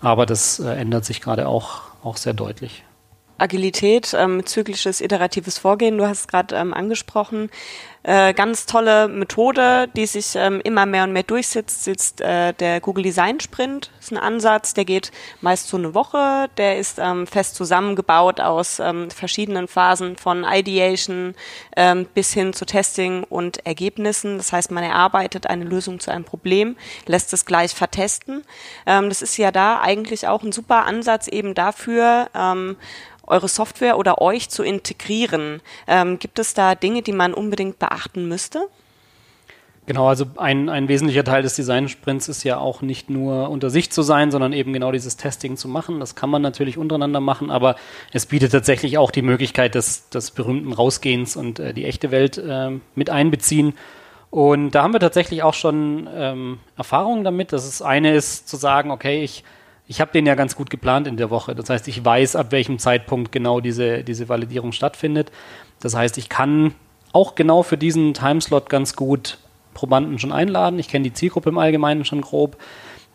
aber 0.02 0.26
das 0.26 0.60
äh, 0.60 0.70
ändert 0.70 1.06
sich 1.06 1.22
gerade 1.22 1.48
auch, 1.48 1.82
auch 2.04 2.18
sehr 2.18 2.34
deutlich. 2.34 2.84
Agilität, 3.38 4.16
ähm, 4.18 4.46
zyklisches, 4.46 5.02
iteratives 5.02 5.58
Vorgehen, 5.58 5.98
du 5.98 6.08
hast 6.08 6.20
es 6.20 6.28
gerade 6.28 6.56
ähm, 6.56 6.74
angesprochen. 6.74 7.50
Äh, 8.08 8.36
ganz 8.36 8.68
tolle 8.68 9.08
Methode, 9.08 9.88
die 9.96 10.06
sich 10.06 10.36
ähm, 10.36 10.62
immer 10.64 10.86
mehr 10.86 11.06
und 11.06 11.12
mehr 11.12 11.24
durchsetzt, 11.24 11.88
ist 11.88 12.22
äh, 12.22 12.54
der 12.54 12.80
Google 12.80 13.04
Design 13.04 13.40
Sprint. 13.40 13.90
Das 13.98 14.06
ist 14.06 14.12
ein 14.12 14.20
Ansatz, 14.20 14.76
der 14.76 14.86
geht 14.86 15.12
meist 15.42 15.70
so 15.70 15.78
eine 15.78 15.96
Woche. 15.96 16.48
Der 16.58 16.78
ist 16.78 17.00
ähm, 17.00 17.26
fest 17.26 17.56
zusammengebaut 17.56 18.40
aus 18.40 18.80
ähm, 18.80 19.10
verschiedenen 19.10 19.68
Phasen 19.68 20.18
von 20.18 20.46
Ideation 20.48 21.34
ähm, 21.76 22.06
bis 22.14 22.32
hin 22.32 22.54
zu 22.54 22.68
Testing 22.68 23.24
und 23.24 23.66
Ergebnissen. 23.66 24.38
Das 24.38 24.54
heißt, 24.54 24.70
man 24.70 24.84
erarbeitet 24.84 25.48
eine 25.48 25.66
Lösung 25.66 26.00
zu 26.00 26.12
einem 26.12 26.26
Problem, 26.26 26.78
lässt 27.08 27.34
es 27.34 27.44
gleich 27.44 27.74
vertesten. 27.74 28.44
Ähm, 28.86 29.10
das 29.10 29.24
ist 29.24 29.36
ja 29.38 29.52
da 29.52 29.82
eigentlich 29.82 30.28
auch 30.28 30.44
ein 30.44 30.52
super 30.52 30.86
Ansatz 30.86 31.28
eben 31.28 31.56
dafür, 31.56 32.30
ähm, 32.36 32.78
eure 33.28 33.48
Software 33.48 33.98
oder 33.98 34.22
euch 34.22 34.50
zu 34.50 34.62
integrieren. 34.62 35.62
Ähm, 35.88 36.20
gibt 36.20 36.38
es 36.38 36.54
da 36.54 36.76
Dinge, 36.76 37.02
die 37.02 37.12
man 37.12 37.34
unbedingt 37.34 37.80
beachten 37.80 37.95
müsste? 38.28 38.68
Genau, 39.88 40.08
also 40.08 40.26
ein, 40.38 40.68
ein 40.68 40.88
wesentlicher 40.88 41.24
Teil 41.24 41.44
des 41.44 41.56
Design-Sprints 41.56 42.28
ist 42.28 42.44
ja 42.44 42.58
auch 42.58 42.82
nicht 42.82 43.12
nur 43.12 43.50
unter 43.52 43.70
sich 43.70 43.92
zu 43.92 44.02
sein, 44.02 44.32
sondern 44.32 44.52
eben 44.52 44.74
genau 44.74 44.92
dieses 44.92 45.16
Testing 45.16 45.58
zu 45.58 45.68
machen. 45.68 46.00
Das 46.00 46.16
kann 46.16 46.32
man 46.32 46.42
natürlich 46.42 46.80
untereinander 46.80 47.20
machen, 47.20 47.52
aber 47.52 47.76
es 48.12 48.26
bietet 48.26 48.52
tatsächlich 48.52 48.98
auch 48.98 49.12
die 49.12 49.22
Möglichkeit 49.22 49.76
des, 49.76 50.10
des 50.10 50.32
berühmten 50.32 50.74
Rausgehens 50.74 51.36
und 51.36 51.60
äh, 51.60 51.74
die 51.74 51.86
echte 51.86 52.10
Welt 52.10 52.40
äh, 52.40 52.72
mit 52.96 53.12
einbeziehen. 53.12 53.74
Und 54.32 54.72
da 54.72 54.82
haben 54.82 54.94
wir 54.94 55.00
tatsächlich 55.00 55.44
auch 55.44 55.54
schon 55.54 56.10
ähm, 56.14 56.58
Erfahrungen 56.78 57.24
damit. 57.24 57.54
Das 57.54 57.66
ist 57.68 57.84
eine 57.84 58.16
ist 58.16 58.50
zu 58.50 58.58
sagen, 58.58 58.90
okay, 58.90 59.24
ich 59.24 59.44
ich 59.88 60.02
habe 60.02 60.12
den 60.12 60.26
ja 60.26 60.36
ganz 60.36 60.56
gut 60.56 60.70
geplant 60.70 61.08
in 61.08 61.18
der 61.18 61.30
Woche. 61.30 61.54
Das 61.54 61.70
heißt, 61.70 61.88
ich 61.88 62.04
weiß, 62.04 62.36
ab 62.36 62.52
welchem 62.52 62.80
Zeitpunkt 62.80 63.32
genau 63.32 63.60
diese, 63.60 64.04
diese 64.04 64.28
Validierung 64.30 64.72
stattfindet. 64.72 65.32
Das 65.80 65.96
heißt, 65.96 66.18
ich 66.18 66.30
kann 66.30 66.74
auch 67.16 67.36
genau 67.36 67.64
für 67.64 67.78
diesen 67.78 68.14
Timeslot 68.14 68.70
ganz 68.70 68.96
gut 68.96 69.38
Probanden 69.74 70.20
schon 70.20 70.34
einladen. 70.34 70.80
Ich 70.80 70.90
kenne 70.90 71.04
die 71.04 71.14
Zielgruppe 71.14 71.50
im 71.50 71.58
Allgemeinen 71.58 72.04
schon 72.04 72.22
grob. 72.22 72.58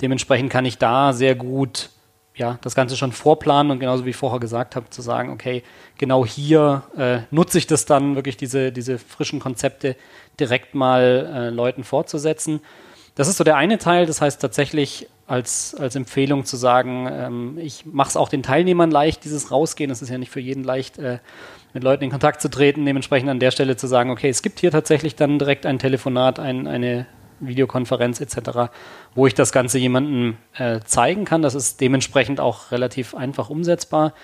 Dementsprechend 0.01 0.51
kann 0.51 0.65
ich 0.65 0.79
da 0.79 1.13
sehr 1.13 1.35
gut 1.35 1.91
ja, 2.35 2.59
das 2.63 2.75
Ganze 2.75 2.97
schon 2.97 3.13
vorplanen 3.13 3.71
und 3.71 3.81
genauso 3.81 4.07
wie 4.07 4.11
ich 4.11 4.17
vorher 4.17 4.41
gesagt 4.41 4.75
habe, 4.75 4.89
zu 4.89 5.03
sagen, 5.03 5.31
okay, 5.31 5.63
genau 5.99 6.25
hier 6.25 6.85
äh, 6.97 7.19
nutze 7.31 7.59
ich 7.59 7.67
das 7.67 7.85
dann 7.85 8.15
wirklich, 8.15 8.39
diese, 8.39 8.73
diese 8.73 8.99
frischen 8.99 9.41
Konzepte 9.41 9.97
direkt 10.39 10.75
mal 10.75 11.31
äh, 11.35 11.51
Leuten 11.51 11.85
fortzusetzen. 11.85 12.61
Das 13.17 13.29
ist 13.29 13.37
so 13.37 13.45
der 13.45 13.57
eine 13.57 13.77
Teil, 13.77 14.07
das 14.07 14.23
heißt 14.23 14.41
tatsächlich 14.41 15.09
als, 15.31 15.77
als 15.77 15.95
Empfehlung 15.95 16.45
zu 16.45 16.57
sagen, 16.57 17.09
ähm, 17.11 17.59
ich 17.59 17.87
mache 17.87 18.09
es 18.09 18.17
auch 18.17 18.29
den 18.29 18.43
Teilnehmern 18.43 18.91
leicht, 18.91 19.25
dieses 19.25 19.51
Rausgehen. 19.53 19.91
Es 19.91 20.03
ist 20.03 20.09
ja 20.09 20.19
nicht 20.19 20.33
für 20.33 20.41
jeden 20.41 20.65
leicht, 20.65 20.99
äh, 20.99 21.19
mit 21.73 21.85
Leuten 21.85 22.03
in 22.03 22.11
Kontakt 22.11 22.41
zu 22.43 22.51
treten. 22.51 22.85
Dementsprechend 22.85 23.31
an 23.31 23.39
der 23.39 23.53
Stelle 23.53 23.77
zu 23.77 23.87
sagen, 23.87 24.11
okay, 24.11 24.29
es 24.29 24.43
gibt 24.43 24.59
hier 24.59 24.73
tatsächlich 24.73 25.15
dann 25.15 25.39
direkt 25.39 25.67
ein 25.67 25.79
Telefonat, 25.79 26.41
ein, 26.41 26.67
eine 26.67 27.07
Videokonferenz 27.39 28.21
etc., 28.21 28.73
wo 29.15 29.27
ich 29.29 29.35
das 29.35 29.53
Ganze 29.53 29.79
jemandem 29.79 30.37
äh, 30.55 30.81
zeigen 30.81 31.25
kann. 31.25 31.43
Das 31.43 31.55
ist 31.55 31.81
dementsprechend 31.81 32.41
auch 32.41 32.73
relativ 32.73 33.15
einfach 33.15 33.51
umsetzbar. 33.51 34.15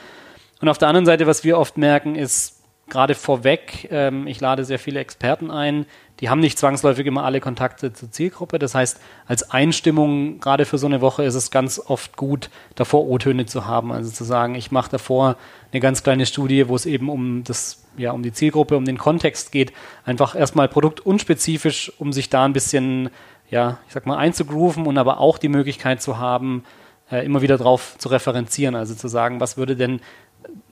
Und 0.61 0.69
auf 0.69 0.79
der 0.79 0.89
anderen 0.89 1.07
Seite, 1.07 1.29
was 1.29 1.45
wir 1.45 1.59
oft 1.59 1.79
merken, 1.79 2.17
ist, 2.17 2.57
gerade 2.89 3.15
vorweg, 3.15 3.89
ähm, 3.91 4.27
ich 4.27 4.41
lade 4.41 4.65
sehr 4.65 4.79
viele 4.79 5.01
Experten 5.01 5.51
ein, 5.51 5.87
die 6.21 6.31
haben 6.31 6.41
nicht 6.41 6.59
zwangsläufig 6.59 7.07
immer 7.07 7.25
alle 7.25 7.41
Kontakte 7.41 7.93
zur 7.93 8.11
Zielgruppe. 8.11 8.59
Das 8.59 8.75
heißt, 8.75 9.01
als 9.27 9.51
Einstimmung, 9.51 10.41
gerade 10.41 10.65
für 10.65 10.79
so 10.79 10.87
eine 10.87 11.01
Woche, 11.03 11.25
ist 11.25 11.35
es 11.35 11.51
ganz 11.51 11.79
oft 11.79 12.17
gut, 12.17 12.49
davor 12.75 13.07
O-Töne 13.07 13.45
zu 13.47 13.67
haben. 13.67 13.93
Also 13.93 14.11
zu 14.11 14.25
sagen, 14.25 14.55
ich 14.55 14.71
mache 14.71 14.91
davor 14.91 15.37
eine 15.73 15.81
ganz 15.81 16.03
kleine 16.03 16.25
Studie, 16.25 16.69
wo 16.69 16.75
es 16.75 16.87
eben 16.87 17.11
um 17.11 17.45
das, 17.45 17.85
ja, 17.99 18.13
um 18.13 18.23
die 18.23 18.33
Zielgruppe, 18.33 18.77
um 18.77 18.87
den 18.87 18.97
Kontext 18.97 19.53
geht. 19.53 19.73
Einfach 20.07 20.35
erstmal 20.35 20.69
produktunspezifisch, 20.69 21.93
um 21.99 22.15
sich 22.15 22.31
da 22.31 22.47
ein 22.47 22.55
bisschen, 22.55 23.11
ja, 23.51 23.79
ich 23.87 23.93
sag 23.93 24.07
mal, 24.07 24.17
einzugrooven 24.17 24.87
und 24.87 24.97
aber 24.97 25.21
auch 25.21 25.37
die 25.37 25.49
Möglichkeit 25.49 26.01
zu 26.01 26.19
haben, 26.19 26.65
äh, 27.11 27.27
immer 27.27 27.43
wieder 27.43 27.59
drauf 27.59 27.97
zu 27.99 28.09
referenzieren. 28.09 28.75
Also 28.75 28.95
zu 28.95 29.09
sagen, 29.09 29.41
was 29.41 29.59
würde 29.59 29.77
denn 29.77 30.01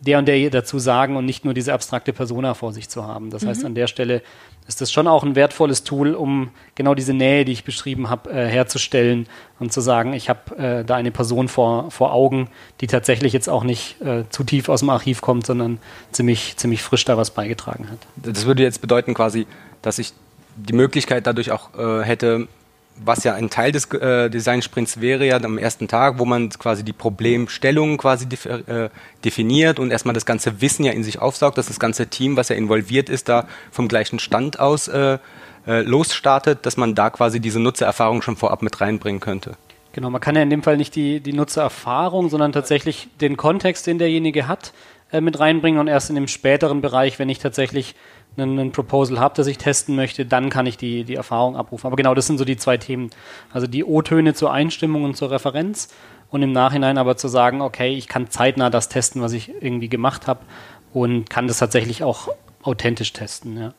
der 0.01 0.19
und 0.19 0.27
der 0.27 0.51
dazu 0.51 0.79
sagen 0.79 1.17
und 1.17 1.25
nicht 1.25 1.45
nur 1.45 1.55
diese 1.55 1.73
abstrakte 1.73 2.13
Persona 2.13 2.55
vor 2.55 2.73
sich 2.73 2.89
zu 2.89 3.05
haben. 3.05 3.31
Das 3.31 3.43
mhm. 3.43 3.49
heißt, 3.49 3.65
an 3.65 3.75
der 3.75 3.87
Stelle 3.87 4.23
ist 4.67 4.81
das 4.81 4.91
schon 4.91 5.07
auch 5.07 5.23
ein 5.23 5.35
wertvolles 5.35 5.85
Tool, 5.85 6.15
um 6.15 6.51
genau 6.75 6.95
diese 6.95 7.13
Nähe, 7.13 7.45
die 7.45 7.53
ich 7.53 7.65
beschrieben 7.65 8.09
habe, 8.09 8.31
äh, 8.31 8.47
herzustellen 8.47 9.27
und 9.61 9.73
zu 9.73 9.81
sagen, 9.81 10.15
ich 10.15 10.29
habe 10.29 10.57
äh, 10.57 10.85
da 10.85 10.97
eine 10.97 11.11
Person 11.11 11.49
vor, 11.49 11.91
vor 11.91 12.13
Augen, 12.13 12.49
die 12.81 12.87
tatsächlich 12.87 13.33
jetzt 13.33 13.49
auch 13.49 13.63
nicht 13.63 14.01
äh, 14.01 14.25
zu 14.31 14.43
tief 14.45 14.69
aus 14.69 14.81
dem 14.81 14.91
Archiv 14.91 15.21
kommt, 15.21 15.47
sondern 15.47 15.79
ziemlich, 16.13 16.57
ziemlich 16.57 16.83
frisch 16.83 17.05
da 17.05 17.17
was 17.17 17.31
beigetragen 17.31 17.91
hat. 17.91 17.99
Das 18.17 18.47
würde 18.47 18.63
jetzt 18.63 18.81
bedeuten 18.81 19.13
quasi, 19.13 19.47
dass 19.83 19.99
ich 19.99 20.13
die 20.57 20.73
Möglichkeit 20.73 21.27
dadurch 21.27 21.51
auch 21.51 21.75
äh, 21.75 22.03
hätte, 22.03 22.49
was 22.97 23.25
ja 23.25 23.35
ein 23.35 23.51
Teil 23.51 23.73
des 23.73 23.91
äh, 23.93 24.31
Design-Sprints 24.31 25.01
wäre 25.01 25.27
ja 25.27 25.37
am 25.43 25.59
ersten 25.59 25.89
Tag, 25.89 26.19
wo 26.19 26.25
man 26.25 26.51
quasi 26.51 26.85
die 26.85 26.93
Problemstellung 26.93 27.97
quasi 27.97 28.27
def 28.27 28.47
äh, 28.47 28.89
definiert 29.25 29.79
und 29.79 29.91
erstmal 29.91 30.15
das 30.15 30.27
ganze 30.27 30.61
Wissen 30.61 30.85
ja 30.85 30.93
in 30.93 31.03
sich 31.03 31.19
aufsaugt, 31.19 31.59
dass 31.59 31.67
das 31.67 31.81
ganze 31.81 32.07
Team, 32.07 32.37
was 32.37 32.49
ja 32.49 32.57
involviert 32.57 33.09
ist, 33.09 33.29
da 33.29 33.47
vom 33.71 33.89
gleichen 33.89 34.19
Stand 34.19 34.61
aus 34.61 34.89
äh, 34.89 35.19
äh, 35.67 35.81
losstartet, 35.83 36.67
dass 36.67 36.77
man 36.77 36.95
da 36.95 37.11
quasi 37.11 37.41
diese 37.41 37.61
Nutzererfahrung 37.61 38.23
schon 38.23 38.37
vorab 38.37 38.63
mit 38.63 38.81
reinbringen 38.81 39.21
könnte. 39.21 39.57
Genau, 39.93 40.11
man 40.11 40.21
kann 40.21 40.35
ja 40.35 40.43
in 40.43 40.51
dem 40.51 40.63
Fall 40.63 40.77
nicht 40.77 40.95
die, 40.97 41.21
die 41.21 41.33
Nutzererfahrung, 41.33 42.29
sondern 42.29 42.53
tatsächlich 42.53 43.09
den 43.21 43.37
Kontext, 43.37 43.87
den 43.87 43.99
derjenige 43.99 44.49
hat, 44.49 44.73
äh, 45.13 45.21
mit 45.21 45.39
reinbringen 45.39 45.81
und 45.81 45.89
erst 45.89 46.11
in 46.11 46.17
dem 46.17 46.29
späteren 46.29 46.81
Bereich, 46.81 47.19
wenn 47.19 47.29
ich 47.29 47.39
tatsächlich 47.39 47.95
einen, 48.37 48.59
einen 48.59 48.73
Proposal 48.73 49.21
habe, 49.21 49.35
das 49.37 49.47
ich 49.47 49.59
testen 49.59 49.97
möchte, 49.97 50.27
dann 50.27 50.51
kann 50.51 50.67
ich 50.67 50.77
die, 50.77 51.05
die 51.05 51.15
Erfahrung 51.15 51.57
abrufen. 51.57 51.87
Aber 51.87 51.97
genau, 51.97 52.15
das 52.15 52.27
sind 52.27 52.39
so 52.39 52.45
die 52.45 52.57
zwei 52.57 52.77
Themen. 52.77 53.11
Also 53.53 53.67
die 53.67 53.85
O-Töne 53.85 54.35
zur 54.35 54.53
Einstimmung 54.53 55.05
und 55.05 55.17
zur 55.17 55.31
Referenz 55.31 55.89
und 56.31 56.43
im 56.43 56.53
Nachhinein 56.53 56.99
aber 56.99 57.17
zu 57.17 57.29
sagen, 57.29 57.61
okay, 57.61 57.95
ich 57.95 58.09
kann 58.09 58.31
zeitnah 58.31 58.71
das 58.71 58.89
testen, 58.89 59.23
was 59.23 59.33
ich 59.33 59.53
irgendwie 59.63 59.89
gemacht 59.89 60.27
habe 60.27 60.41
und 60.93 61.31
kann 61.31 61.49
das 61.49 61.59
tatsächlich 61.59 62.03
auch 62.03 62.29
authentisch 62.63 63.13
testen. 63.13 63.57
Ja. 63.57 63.75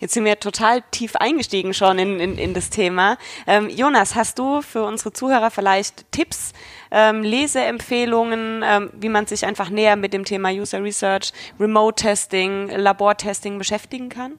Jetzt 0.00 0.14
sind 0.14 0.24
wir 0.24 0.40
total 0.40 0.82
tief 0.90 1.14
eingestiegen 1.16 1.74
schon 1.74 1.98
in, 1.98 2.18
in, 2.18 2.38
in 2.38 2.54
das 2.54 2.70
Thema. 2.70 3.18
Ähm, 3.46 3.68
Jonas, 3.68 4.14
hast 4.14 4.38
du 4.38 4.62
für 4.62 4.82
unsere 4.82 5.12
Zuhörer 5.12 5.50
vielleicht 5.50 6.10
Tipps, 6.10 6.54
ähm, 6.90 7.22
Leseempfehlungen, 7.22 8.64
ähm, 8.64 8.90
wie 8.98 9.10
man 9.10 9.26
sich 9.26 9.44
einfach 9.44 9.68
näher 9.68 9.96
mit 9.96 10.14
dem 10.14 10.24
Thema 10.24 10.48
User 10.50 10.82
Research, 10.82 11.32
Remote 11.60 12.02
Testing, 12.02 12.70
Labortesting 12.70 13.58
beschäftigen 13.58 14.08
kann? 14.08 14.32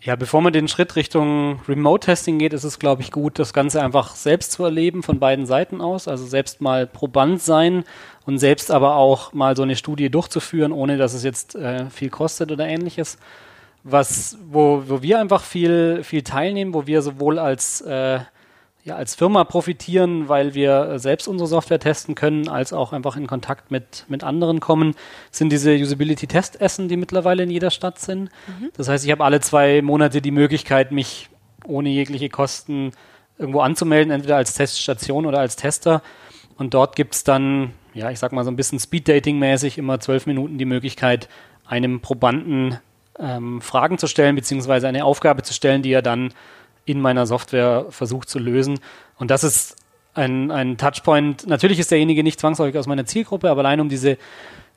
Ja, 0.00 0.14
bevor 0.14 0.42
man 0.42 0.52
den 0.52 0.68
Schritt 0.68 0.94
Richtung 0.94 1.60
Remote-Testing 1.68 2.38
geht, 2.38 2.52
ist 2.52 2.62
es, 2.62 2.78
glaube 2.78 3.02
ich, 3.02 3.10
gut, 3.10 3.40
das 3.40 3.52
Ganze 3.52 3.82
einfach 3.82 4.14
selbst 4.14 4.52
zu 4.52 4.64
erleben 4.64 5.02
von 5.02 5.18
beiden 5.18 5.44
Seiten 5.44 5.80
aus. 5.80 6.06
Also 6.06 6.24
selbst 6.24 6.60
mal 6.60 6.86
Proband 6.86 7.42
sein 7.42 7.84
und 8.24 8.38
selbst 8.38 8.70
aber 8.70 8.94
auch 8.94 9.32
mal 9.32 9.56
so 9.56 9.64
eine 9.64 9.74
Studie 9.74 10.08
durchzuführen, 10.08 10.70
ohne 10.70 10.98
dass 10.98 11.14
es 11.14 11.24
jetzt 11.24 11.56
äh, 11.56 11.90
viel 11.90 12.10
kostet 12.10 12.52
oder 12.52 12.68
ähnliches 12.68 13.18
was, 13.84 14.38
wo, 14.50 14.84
wo 14.86 15.02
wir 15.02 15.18
einfach 15.18 15.42
viel, 15.42 16.02
viel 16.02 16.22
teilnehmen, 16.22 16.74
wo 16.74 16.86
wir 16.86 17.02
sowohl 17.02 17.38
als, 17.38 17.80
äh, 17.80 18.20
ja, 18.84 18.96
als 18.96 19.14
Firma 19.14 19.44
profitieren, 19.44 20.28
weil 20.28 20.54
wir 20.54 20.98
selbst 20.98 21.28
unsere 21.28 21.48
Software 21.48 21.78
testen 21.78 22.14
können, 22.14 22.48
als 22.48 22.72
auch 22.72 22.92
einfach 22.92 23.16
in 23.16 23.26
Kontakt 23.26 23.70
mit, 23.70 24.04
mit 24.08 24.24
anderen 24.24 24.60
kommen, 24.60 24.94
sind 25.30 25.50
diese 25.50 25.74
Usability-Testessen, 25.74 26.88
die 26.88 26.96
mittlerweile 26.96 27.42
in 27.42 27.50
jeder 27.50 27.70
Stadt 27.70 27.98
sind. 27.98 28.30
Mhm. 28.46 28.70
Das 28.76 28.88
heißt, 28.88 29.04
ich 29.04 29.10
habe 29.10 29.24
alle 29.24 29.40
zwei 29.40 29.82
Monate 29.82 30.20
die 30.20 30.30
Möglichkeit, 30.30 30.92
mich 30.92 31.28
ohne 31.64 31.90
jegliche 31.90 32.28
Kosten 32.28 32.92
irgendwo 33.38 33.60
anzumelden, 33.60 34.12
entweder 34.12 34.36
als 34.36 34.54
Teststation 34.54 35.26
oder 35.26 35.38
als 35.38 35.56
Tester. 35.56 36.02
Und 36.56 36.74
dort 36.74 36.96
gibt 36.96 37.14
es 37.14 37.24
dann, 37.24 37.72
ja, 37.94 38.10
ich 38.10 38.18
sag 38.18 38.32
mal 38.32 38.44
so 38.44 38.50
ein 38.50 38.56
bisschen 38.56 38.80
Speed-Dating-mäßig 38.80 39.78
immer 39.78 40.00
zwölf 40.00 40.26
Minuten 40.26 40.58
die 40.58 40.64
Möglichkeit, 40.64 41.28
einem 41.64 42.00
Probanden 42.00 42.78
ähm, 43.20 43.60
Fragen 43.60 43.98
zu 43.98 44.06
stellen, 44.06 44.36
beziehungsweise 44.36 44.88
eine 44.88 45.04
Aufgabe 45.04 45.42
zu 45.42 45.52
stellen, 45.52 45.82
die 45.82 45.92
er 45.92 46.02
dann 46.02 46.32
in 46.84 47.00
meiner 47.00 47.26
Software 47.26 47.86
versucht 47.90 48.28
zu 48.28 48.38
lösen. 48.38 48.80
Und 49.18 49.30
das 49.30 49.44
ist 49.44 49.76
ein, 50.14 50.50
ein 50.50 50.76
Touchpoint. 50.78 51.46
Natürlich 51.46 51.78
ist 51.78 51.90
derjenige 51.90 52.22
nicht 52.22 52.40
zwangsläufig 52.40 52.78
aus 52.78 52.86
meiner 52.86 53.06
Zielgruppe, 53.06 53.50
aber 53.50 53.60
allein 53.60 53.80
um 53.80 53.88
diese 53.88 54.16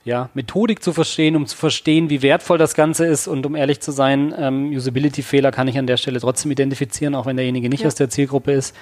ja, 0.04 0.30
Methodik 0.34 0.82
zu 0.84 0.94
verstehen, 0.94 1.36
um 1.36 1.46
zu 1.46 1.56
verstehen, 1.56 2.10
wie 2.10 2.22
wertvoll 2.22 2.58
das 2.58 2.74
Ganze 2.74 3.06
ist 3.06 3.28
und 3.28 3.46
um 3.46 3.56
ehrlich 3.56 3.82
zu 3.82 3.92
sein, 3.92 4.34
ähm, 4.38 4.72
Usability-Fehler 4.72 5.52
kann 5.52 5.68
ich 5.68 5.78
an 5.78 5.86
der 5.86 5.98
Stelle 5.98 6.20
trotzdem 6.20 6.52
identifizieren, 6.52 7.14
auch 7.14 7.28
wenn 7.28 7.38
derjenige 7.38 7.70
nicht 7.70 7.82
ja. 7.82 7.88
aus 7.88 7.96
der 7.96 8.10
Zielgruppe 8.10 8.52
ist. 8.52 8.76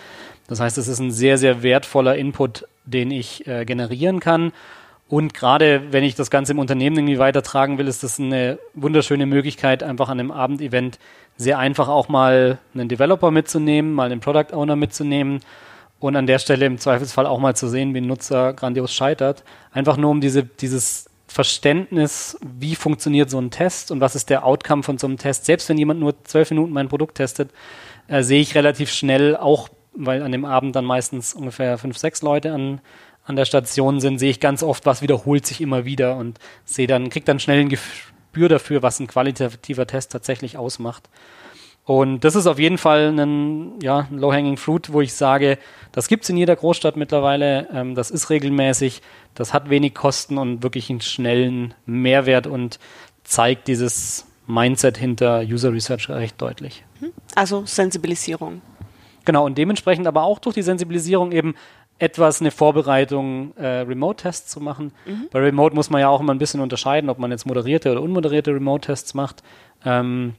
Das 0.47 0.59
heißt, 0.59 0.77
es 0.77 0.87
ist 0.87 0.99
ein 0.99 1.11
sehr, 1.11 1.37
sehr 1.37 1.61
wertvoller 1.61 2.15
Input, 2.15 2.65
den 2.85 3.11
ich 3.11 3.45
äh, 3.47 3.65
generieren 3.65 4.19
kann. 4.19 4.53
Und 5.09 5.33
gerade 5.33 5.91
wenn 5.91 6.03
ich 6.03 6.13
das 6.13 6.29
Ganze 6.29 6.51
im 6.51 6.59
Unternehmen 6.59 6.97
irgendwie 6.97 7.17
weitertragen 7.17 7.79
will, 7.79 7.87
ist 7.87 8.03
das 8.03 8.19
eine 8.19 8.59
wunderschöne 8.75 9.25
Möglichkeit, 9.25 9.81
einfach 9.81 10.07
an 10.07 10.19
einem 10.19 10.31
Abendevent 10.31 10.99
sehr 11.35 11.57
einfach 11.57 11.87
auch 11.87 12.09
mal 12.09 12.59
einen 12.75 12.89
Developer 12.89 13.31
mitzunehmen, 13.31 13.91
mal 13.91 14.11
einen 14.11 14.19
Product 14.19 14.53
Owner 14.53 14.75
mitzunehmen 14.75 15.39
und 15.99 16.15
an 16.15 16.27
der 16.27 16.37
Stelle 16.37 16.67
im 16.67 16.77
Zweifelsfall 16.77 17.25
auch 17.25 17.39
mal 17.39 17.55
zu 17.55 17.67
sehen, 17.67 17.95
wie 17.95 18.01
ein 18.01 18.07
Nutzer 18.07 18.53
grandios 18.53 18.93
scheitert. 18.93 19.43
Einfach 19.71 19.97
nur 19.97 20.11
um 20.11 20.21
diese, 20.21 20.43
dieses 20.43 21.09
Verständnis, 21.27 22.37
wie 22.41 22.75
funktioniert 22.75 23.31
so 23.31 23.39
ein 23.39 23.49
Test 23.49 23.89
und 23.89 24.01
was 24.01 24.15
ist 24.15 24.29
der 24.29 24.45
Outcome 24.45 24.83
von 24.83 24.99
so 24.99 25.07
einem 25.07 25.17
Test. 25.17 25.45
Selbst 25.45 25.69
wenn 25.69 25.77
jemand 25.79 25.99
nur 25.99 26.23
zwölf 26.23 26.51
Minuten 26.51 26.71
mein 26.71 26.87
Produkt 26.87 27.15
testet, 27.15 27.49
äh, 28.07 28.21
sehe 28.21 28.41
ich 28.41 28.53
relativ 28.53 28.91
schnell 28.91 29.35
auch, 29.35 29.69
weil 29.93 30.21
an 30.21 30.31
dem 30.31 30.45
Abend 30.45 30.75
dann 30.75 30.85
meistens 30.85 31.33
ungefähr 31.33 31.79
fünf, 31.79 31.97
sechs 31.97 32.21
Leute 32.21 32.53
an 32.53 32.79
an 33.25 33.35
der 33.35 33.45
Station 33.45 33.99
sind, 33.99 34.19
sehe 34.19 34.31
ich 34.31 34.39
ganz 34.39 34.63
oft, 34.63 34.85
was 34.85 35.01
wiederholt 35.01 35.45
sich 35.45 35.61
immer 35.61 35.85
wieder 35.85 36.15
und 36.15 36.39
sehe 36.65 36.87
dann, 36.87 37.09
kriege 37.09 37.25
dann 37.25 37.39
schnell 37.39 37.61
ein 37.61 37.69
Gespür 37.69 38.49
dafür, 38.49 38.81
was 38.81 38.99
ein 38.99 39.07
qualitativer 39.07 39.85
Test 39.85 40.11
tatsächlich 40.11 40.57
ausmacht. 40.57 41.09
Und 41.85 42.23
das 42.23 42.35
ist 42.35 42.45
auf 42.45 42.59
jeden 42.59 42.77
Fall 42.77 43.19
ein, 43.19 43.79
ja, 43.81 44.07
ein 44.11 44.19
Low-Hanging 44.19 44.57
Fruit, 44.57 44.93
wo 44.93 45.01
ich 45.01 45.13
sage, 45.13 45.57
das 45.91 46.07
gibt 46.07 46.23
es 46.23 46.29
in 46.29 46.37
jeder 46.37 46.55
Großstadt 46.55 46.95
mittlerweile, 46.97 47.67
ähm, 47.73 47.95
das 47.95 48.11
ist 48.11 48.29
regelmäßig, 48.29 49.01
das 49.33 49.53
hat 49.53 49.71
wenig 49.71 49.95
Kosten 49.95 50.37
und 50.37 50.61
wirklich 50.61 50.91
einen 50.91 51.01
schnellen 51.01 51.73
Mehrwert 51.87 52.45
und 52.45 52.77
zeigt 53.23 53.67
dieses 53.67 54.27
Mindset 54.45 54.97
hinter 54.97 55.41
User 55.41 55.73
Research 55.73 56.09
recht 56.09 56.39
deutlich. 56.39 56.83
Also 57.35 57.65
Sensibilisierung. 57.65 58.61
Genau, 59.25 59.45
und 59.45 59.57
dementsprechend 59.57 60.07
aber 60.07 60.23
auch 60.23 60.39
durch 60.39 60.55
die 60.55 60.61
Sensibilisierung 60.61 61.31
eben 61.31 61.55
etwas 61.99 62.39
eine 62.39 62.51
Vorbereitung, 62.51 63.55
äh, 63.57 63.81
Remote-Tests 63.81 64.49
zu 64.49 64.61
machen. 64.61 64.93
Mhm. 65.05 65.27
Bei 65.31 65.39
Remote 65.39 65.75
muss 65.75 65.89
man 65.89 66.01
ja 66.01 66.09
auch 66.09 66.21
immer 66.21 66.33
ein 66.33 66.39
bisschen 66.39 66.61
unterscheiden, 66.61 67.09
ob 67.09 67.19
man 67.19 67.31
jetzt 67.31 67.45
moderierte 67.45 67.91
oder 67.91 68.01
unmoderierte 68.01 68.53
Remote-Tests 68.53 69.13
macht. 69.13 69.43
Ähm, 69.85 70.33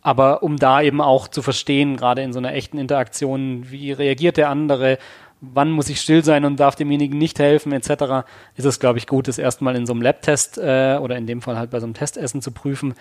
aber 0.00 0.42
um 0.42 0.56
da 0.56 0.80
eben 0.80 1.00
auch 1.00 1.28
zu 1.28 1.42
verstehen, 1.42 1.96
gerade 1.96 2.22
in 2.22 2.32
so 2.32 2.38
einer 2.38 2.54
echten 2.54 2.78
Interaktion, 2.78 3.70
wie 3.70 3.92
reagiert 3.92 4.36
der 4.36 4.48
andere, 4.48 4.98
wann 5.40 5.70
muss 5.70 5.88
ich 5.88 6.00
still 6.00 6.24
sein 6.24 6.44
und 6.44 6.58
darf 6.58 6.76
demjenigen 6.76 7.18
nicht 7.18 7.38
helfen, 7.38 7.72
etc., 7.72 8.26
ist 8.56 8.64
es, 8.64 8.80
glaube 8.80 8.98
ich, 8.98 9.06
gut, 9.06 9.28
das 9.28 9.38
erstmal 9.38 9.76
in 9.76 9.86
so 9.86 9.92
einem 9.92 10.02
Lab-Test 10.02 10.58
äh, 10.58 10.98
oder 11.00 11.16
in 11.16 11.26
dem 11.26 11.42
Fall 11.42 11.58
halt 11.58 11.70
bei 11.70 11.80
so 11.80 11.86
einem 11.86 11.94
Testessen 11.94 12.40
zu 12.42 12.52
prüfen, 12.52 12.94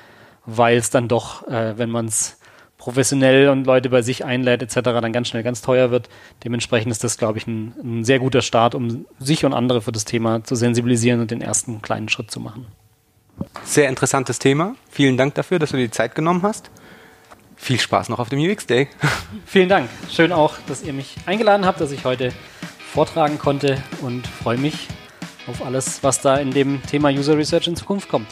weil 0.45 0.77
es 0.77 0.89
dann 0.89 1.07
doch, 1.07 1.47
äh, 1.47 1.77
wenn 1.77 1.89
man 1.89 2.07
es 2.07 2.39
professionell 2.79 3.49
und 3.49 3.65
Leute 3.65 3.89
bei 3.89 4.01
sich 4.01 4.25
einlädt 4.25 4.63
etc., 4.63 4.75
dann 4.81 5.13
ganz 5.13 5.27
schnell 5.27 5.43
ganz 5.43 5.61
teuer 5.61 5.91
wird. 5.91 6.09
Dementsprechend 6.43 6.91
ist 6.91 7.03
das, 7.03 7.17
glaube 7.17 7.37
ich, 7.37 7.45
ein, 7.45 7.73
ein, 7.83 8.03
sehr 8.03 8.17
guter 8.17 8.41
Start, 8.41 8.73
um 8.73 9.05
sich 9.19 9.45
und 9.45 9.53
andere 9.53 9.81
für 9.81 9.91
das 9.91 10.05
Thema 10.05 10.43
zu 10.43 10.55
sensibilisieren 10.55 11.19
und 11.19 11.29
den 11.29 11.41
ersten 11.41 11.81
kleinen 11.83 12.09
Schritt 12.09 12.31
zu 12.31 12.39
machen. 12.39 12.65
Sehr 13.63 13.89
interessantes 13.89 14.39
Thema. 14.39 14.75
Vielen 14.89 15.17
Dank 15.17 15.35
dafür, 15.35 15.59
dass 15.59 15.71
du 15.71 15.77
dir 15.77 15.83
die 15.83 15.91
Zeit 15.91 16.15
genommen 16.15 16.41
hast. 16.41 16.71
Viel 17.57 17.79
Spaß 17.79 18.07
noch 18.09 18.19
auf 18.19 18.29
dem 18.29 18.39
UX 18.39 18.65
Day. 18.65 18.87
Vielen 19.45 19.69
Dank. 19.69 19.89
Schön 20.09 20.31
auch, 20.31 20.55
dass 20.67 20.81
ihr 20.81 20.93
mich 20.93 21.15
eingeladen 21.25 21.65
habt, 21.65 21.81
dass 21.81 21.91
ich 21.91 22.05
heute 22.05 22.31
vortragen 22.93 23.37
konnte 23.37 23.77
und 24.01 24.25
freue 24.25 24.57
mich 24.57 24.87
auf 25.47 25.65
alles, 25.65 26.01
was 26.01 26.21
da 26.21 26.37
in 26.37 26.51
dem 26.51 26.81
Thema 26.83 27.09
User 27.09 27.37
Research 27.37 27.67
in 27.67 27.75
Zukunft 27.75 28.07
kommt. 28.07 28.27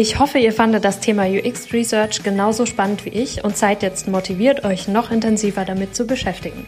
Ich 0.00 0.20
hoffe, 0.20 0.38
ihr 0.38 0.52
fandet 0.52 0.84
das 0.84 1.00
Thema 1.00 1.24
UX 1.24 1.72
Research 1.72 2.22
genauso 2.22 2.66
spannend 2.66 3.04
wie 3.04 3.08
ich 3.08 3.42
und 3.42 3.56
seid 3.56 3.82
jetzt 3.82 4.06
motiviert, 4.06 4.64
euch 4.64 4.86
noch 4.86 5.10
intensiver 5.10 5.64
damit 5.64 5.96
zu 5.96 6.06
beschäftigen. 6.06 6.64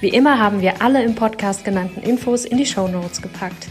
Wie 0.00 0.10
immer 0.10 0.38
haben 0.38 0.60
wir 0.60 0.80
alle 0.80 1.02
im 1.02 1.16
Podcast 1.16 1.64
genannten 1.64 2.00
Infos 2.00 2.44
in 2.44 2.58
die 2.58 2.66
Show 2.66 2.86
Notes 2.86 3.22
gepackt. 3.22 3.66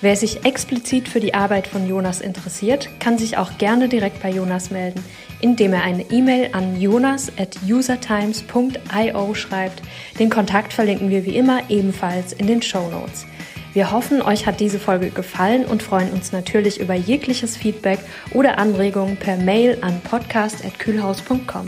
Wer 0.00 0.16
sich 0.16 0.46
explizit 0.46 1.10
für 1.10 1.20
die 1.20 1.34
Arbeit 1.34 1.66
von 1.66 1.86
Jonas 1.86 2.22
interessiert, 2.22 2.88
kann 3.00 3.18
sich 3.18 3.36
auch 3.36 3.58
gerne 3.58 3.86
direkt 3.86 4.22
bei 4.22 4.30
Jonas 4.30 4.70
melden, 4.70 5.04
indem 5.42 5.74
er 5.74 5.82
eine 5.82 6.10
E-Mail 6.10 6.48
an 6.52 6.80
jonas 6.80 7.30
at 7.38 7.58
usertimes.io 7.68 9.34
schreibt. 9.34 9.82
Den 10.18 10.30
Kontakt 10.30 10.72
verlinken 10.72 11.10
wir 11.10 11.26
wie 11.26 11.36
immer 11.36 11.68
ebenfalls 11.68 12.32
in 12.32 12.46
den 12.46 12.62
Show 12.62 12.88
Notes. 12.88 13.26
Wir 13.74 13.92
hoffen, 13.92 14.22
euch 14.22 14.46
hat 14.46 14.60
diese 14.60 14.78
Folge 14.78 15.10
gefallen 15.10 15.64
und 15.64 15.82
freuen 15.82 16.10
uns 16.10 16.32
natürlich 16.32 16.80
über 16.80 16.94
jegliches 16.94 17.56
Feedback 17.56 18.00
oder 18.32 18.58
Anregungen 18.58 19.16
per 19.16 19.36
Mail 19.36 19.78
an 19.82 20.00
podcast.kühlhaus.com. 20.00 21.66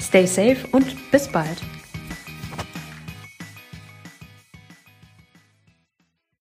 Stay 0.00 0.26
safe 0.26 0.58
und 0.72 1.10
bis 1.10 1.28
bald! 1.28 1.75